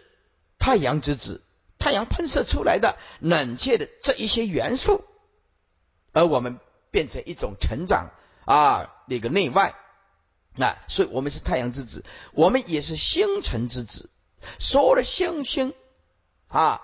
[0.62, 1.41] 太阳之子，
[1.80, 5.03] 太阳喷射出来的冷却的这一些元素，
[6.14, 6.59] 而我们
[6.91, 8.12] 变成一种成长
[8.45, 9.74] 啊，那个内外
[10.59, 14.12] 啊，所以我们是太阳之子，我们也是星辰之子。
[14.59, 15.74] 所有的星星
[16.47, 16.82] 啊，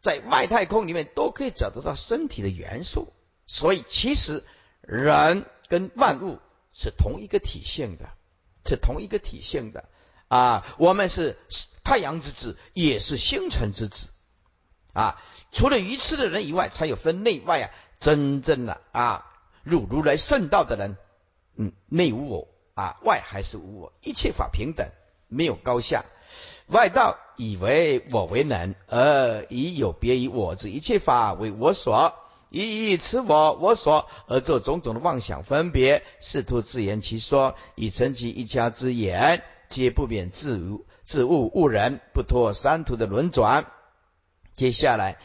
[0.00, 3.12] 在外太空里面都可以找得到身体的元素，
[3.46, 4.44] 所以其实
[4.80, 6.40] 人跟万物
[6.72, 8.08] 是同一个体性的，
[8.66, 9.88] 是同一个体性的。
[10.28, 11.36] 啊，我们是
[11.82, 14.08] 太阳之子，也是星辰之子
[14.92, 15.20] 啊。
[15.52, 17.70] 除了愚痴的人以外，才有分内外啊。
[18.00, 19.24] 真正的啊，
[19.62, 20.98] 入如来圣道的人，
[21.56, 24.90] 嗯，内无我啊，外还是无我，一切法平等，
[25.28, 26.04] 没有高下。
[26.66, 32.14] 外道以为我为能，而以有别于我之一切法为我所，
[32.50, 39.42] 以此我我所而做种种的妄想分别，试图自言其说，以成其一家之言。
[39.68, 43.66] 皆不免自无自误误人，不脱三途的轮转。
[44.54, 45.18] 接下来，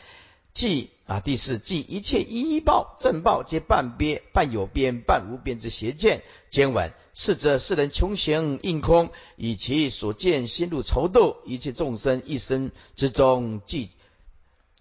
[0.54, 6.24] 即啊第四，即一切依报正报，皆半边半有边半无边之邪见。
[6.50, 13.92] 经文是则世人穷行应空，以其所见心入愁斗，一切众生一生之中，即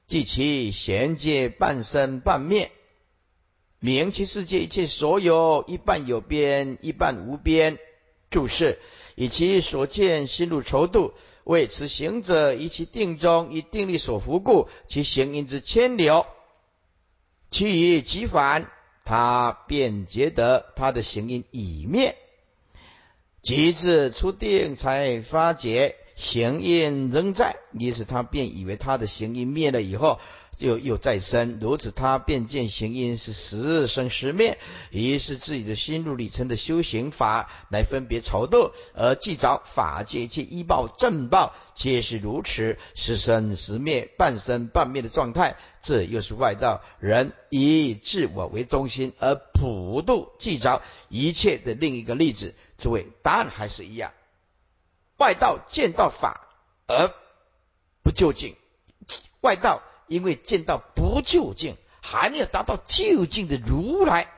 [0.07, 2.73] 即其贤界半生半灭，
[3.79, 7.79] 明其世界一切所有一半有边，一半无边。
[8.31, 8.79] 注释。
[9.19, 11.12] 以其所见心入愁度，
[11.43, 16.25] 为此行者以其定中以定力所伏故，其行因之牵流，
[17.51, 18.71] 其以即反，
[19.05, 22.16] 他便觉得他的行因已灭，
[23.43, 30.21] 及至出定才发觉行因仍在，于是他便以为他的行因灭了以后。
[30.59, 34.59] 又又再生，如此他便见行因是十生十灭，
[34.91, 52.55] 于是自己的心路历程的修行法来分别潮度，而既找法界一切依报正报皆是如此十生十灭、半生半灭的状态，这又是外道人以自我为中心而普度既着一切的另一个例子。
[52.79, 54.13] 诸位，答案还是一样，
[55.19, 56.49] 外道见到法
[56.89, 57.13] 而
[58.03, 58.57] 不究竟，
[59.41, 59.83] 外道。
[60.09, 64.33] 因为见到不究竟，还没有达到究竟的如来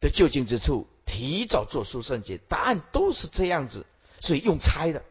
[0.00, 3.84] 的究竟之处，提早做出圣洁，答案都是这样子，
[4.20, 5.04] 所以用猜的，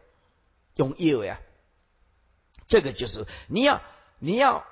[0.75, 1.39] 用意呀，
[2.67, 3.81] 这个就是你要
[4.17, 4.65] 你要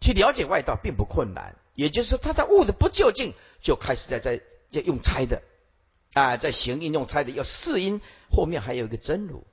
[0.00, 5.42] 去了解外道并不困难，也就是他在悟的不究竟，就开始在在在用猜的
[6.12, 8.00] 啊，在行因用猜的，要试因，
[8.30, 9.46] 后面还有一个真如。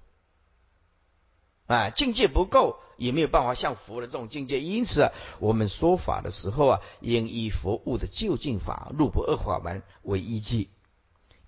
[1.67, 4.59] 啊，境界不够，也没有办法像佛的这种境界。
[4.59, 10.69] 因此啊，我们说法的时候啊，应以佛悟的究竟法、入不二法门为依据。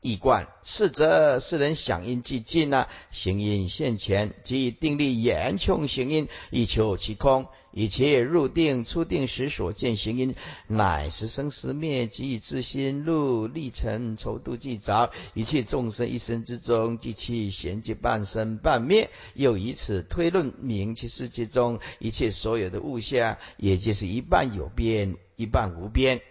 [0.03, 7.47] 易观是则是人响应既尽啊，行因现前，即以定力严穷行因，以求其空。
[7.71, 10.35] 一切入定出定时所见行因，
[10.67, 15.11] 乃是生死灭，即自心路历程愁度既着。
[15.33, 19.09] 一切众生一生之中，即其衔接半生半灭。
[19.33, 26.21] 又以此推论明其世界中一切所有的物象，也就是一半有边，一半无边。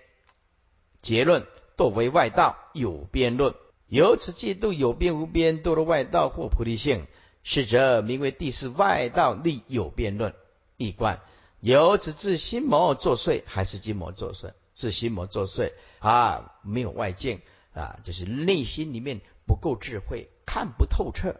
[1.01, 1.45] 结论。
[1.77, 3.55] 多为外道有边论，
[3.89, 7.07] 由此嫉妒有边无边，堕入外道或菩提性，
[7.43, 10.35] 是则名为第四外道立有边论。
[10.77, 11.21] 一观
[11.61, 14.53] 由此自心魔作祟，还是心魔作祟？
[14.75, 17.41] 自心魔作祟啊，没有外境
[17.73, 21.37] 啊，就是内心里面不够智慧，看不透彻，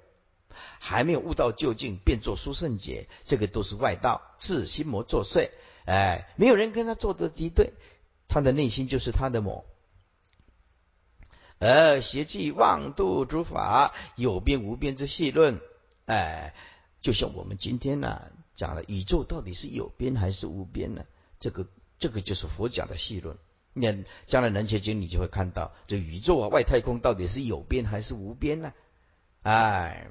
[0.79, 5.51] 还没有悟到究竟，便作殊胜解，这个都是外道自心魔作祟。
[5.87, 7.73] 哎，没有人跟他做的敌对，
[8.29, 9.65] 他的内心就是他的魔。
[11.65, 15.61] 而邪气妄度诸法有边无边之细论，
[16.07, 16.55] 哎，
[17.01, 18.21] 就像我们今天呢
[18.57, 21.05] 讲了宇宙到底是有边还是无边呢？
[21.39, 21.69] 这个
[22.01, 23.39] 这个就是佛讲的细论。
[23.75, 28.73] 你将来《南切经》你就会看到，这宇宙啊外太空到底是有边还是无边呢？
[29.43, 30.09] 哎，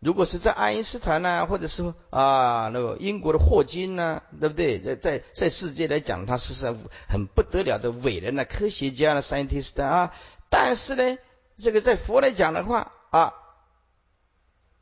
[0.00, 4.78] 如果是在爱因斯坦呢，或者是啊那个英国的霍金呢，对不对？
[4.78, 6.66] 在在在世界来讲，他是是
[7.08, 10.14] 很不得了的伟人呢，科学家呢，scientist 啊。
[10.50, 11.18] 但是呢，
[11.56, 13.34] 这个在佛来讲的话啊，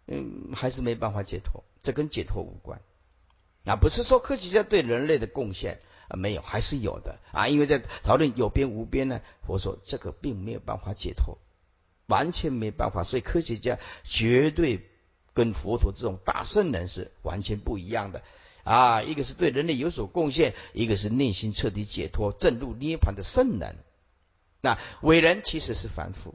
[0.07, 2.83] 嗯，还是没办法解脱，这跟解脱无关。
[3.65, 7.49] 啊，不是说科学家对人类的贡献啊没有，还是有的啊。
[7.49, 11.39] 因为在讨论有边无边呢，佛说这个并没有办法解脱，
[12.07, 13.03] 完全没办法。
[13.03, 14.91] 所以科学家绝对。
[15.37, 18.23] 跟佛陀这种大圣人是完全不一样的
[18.65, 19.03] 啊！
[19.03, 23.77] 一个是对人类有所贡献，一个是内心彻底解脱、正入涅盘的圣人。
[24.63, 26.35] 那伟人其实是凡夫，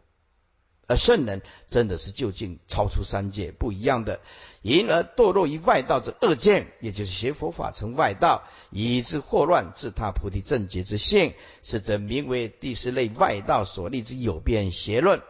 [0.85, 1.41] 而圣人
[1.71, 4.19] 真的是究竟超出三界，不一样的。
[4.61, 11.33] 因而堕落于外道之恶见，也就是学佛法成外道，以致祸乱自他菩提正觉之性，
[11.63, 15.23] 是则名为第四类外道所立之有变邪论。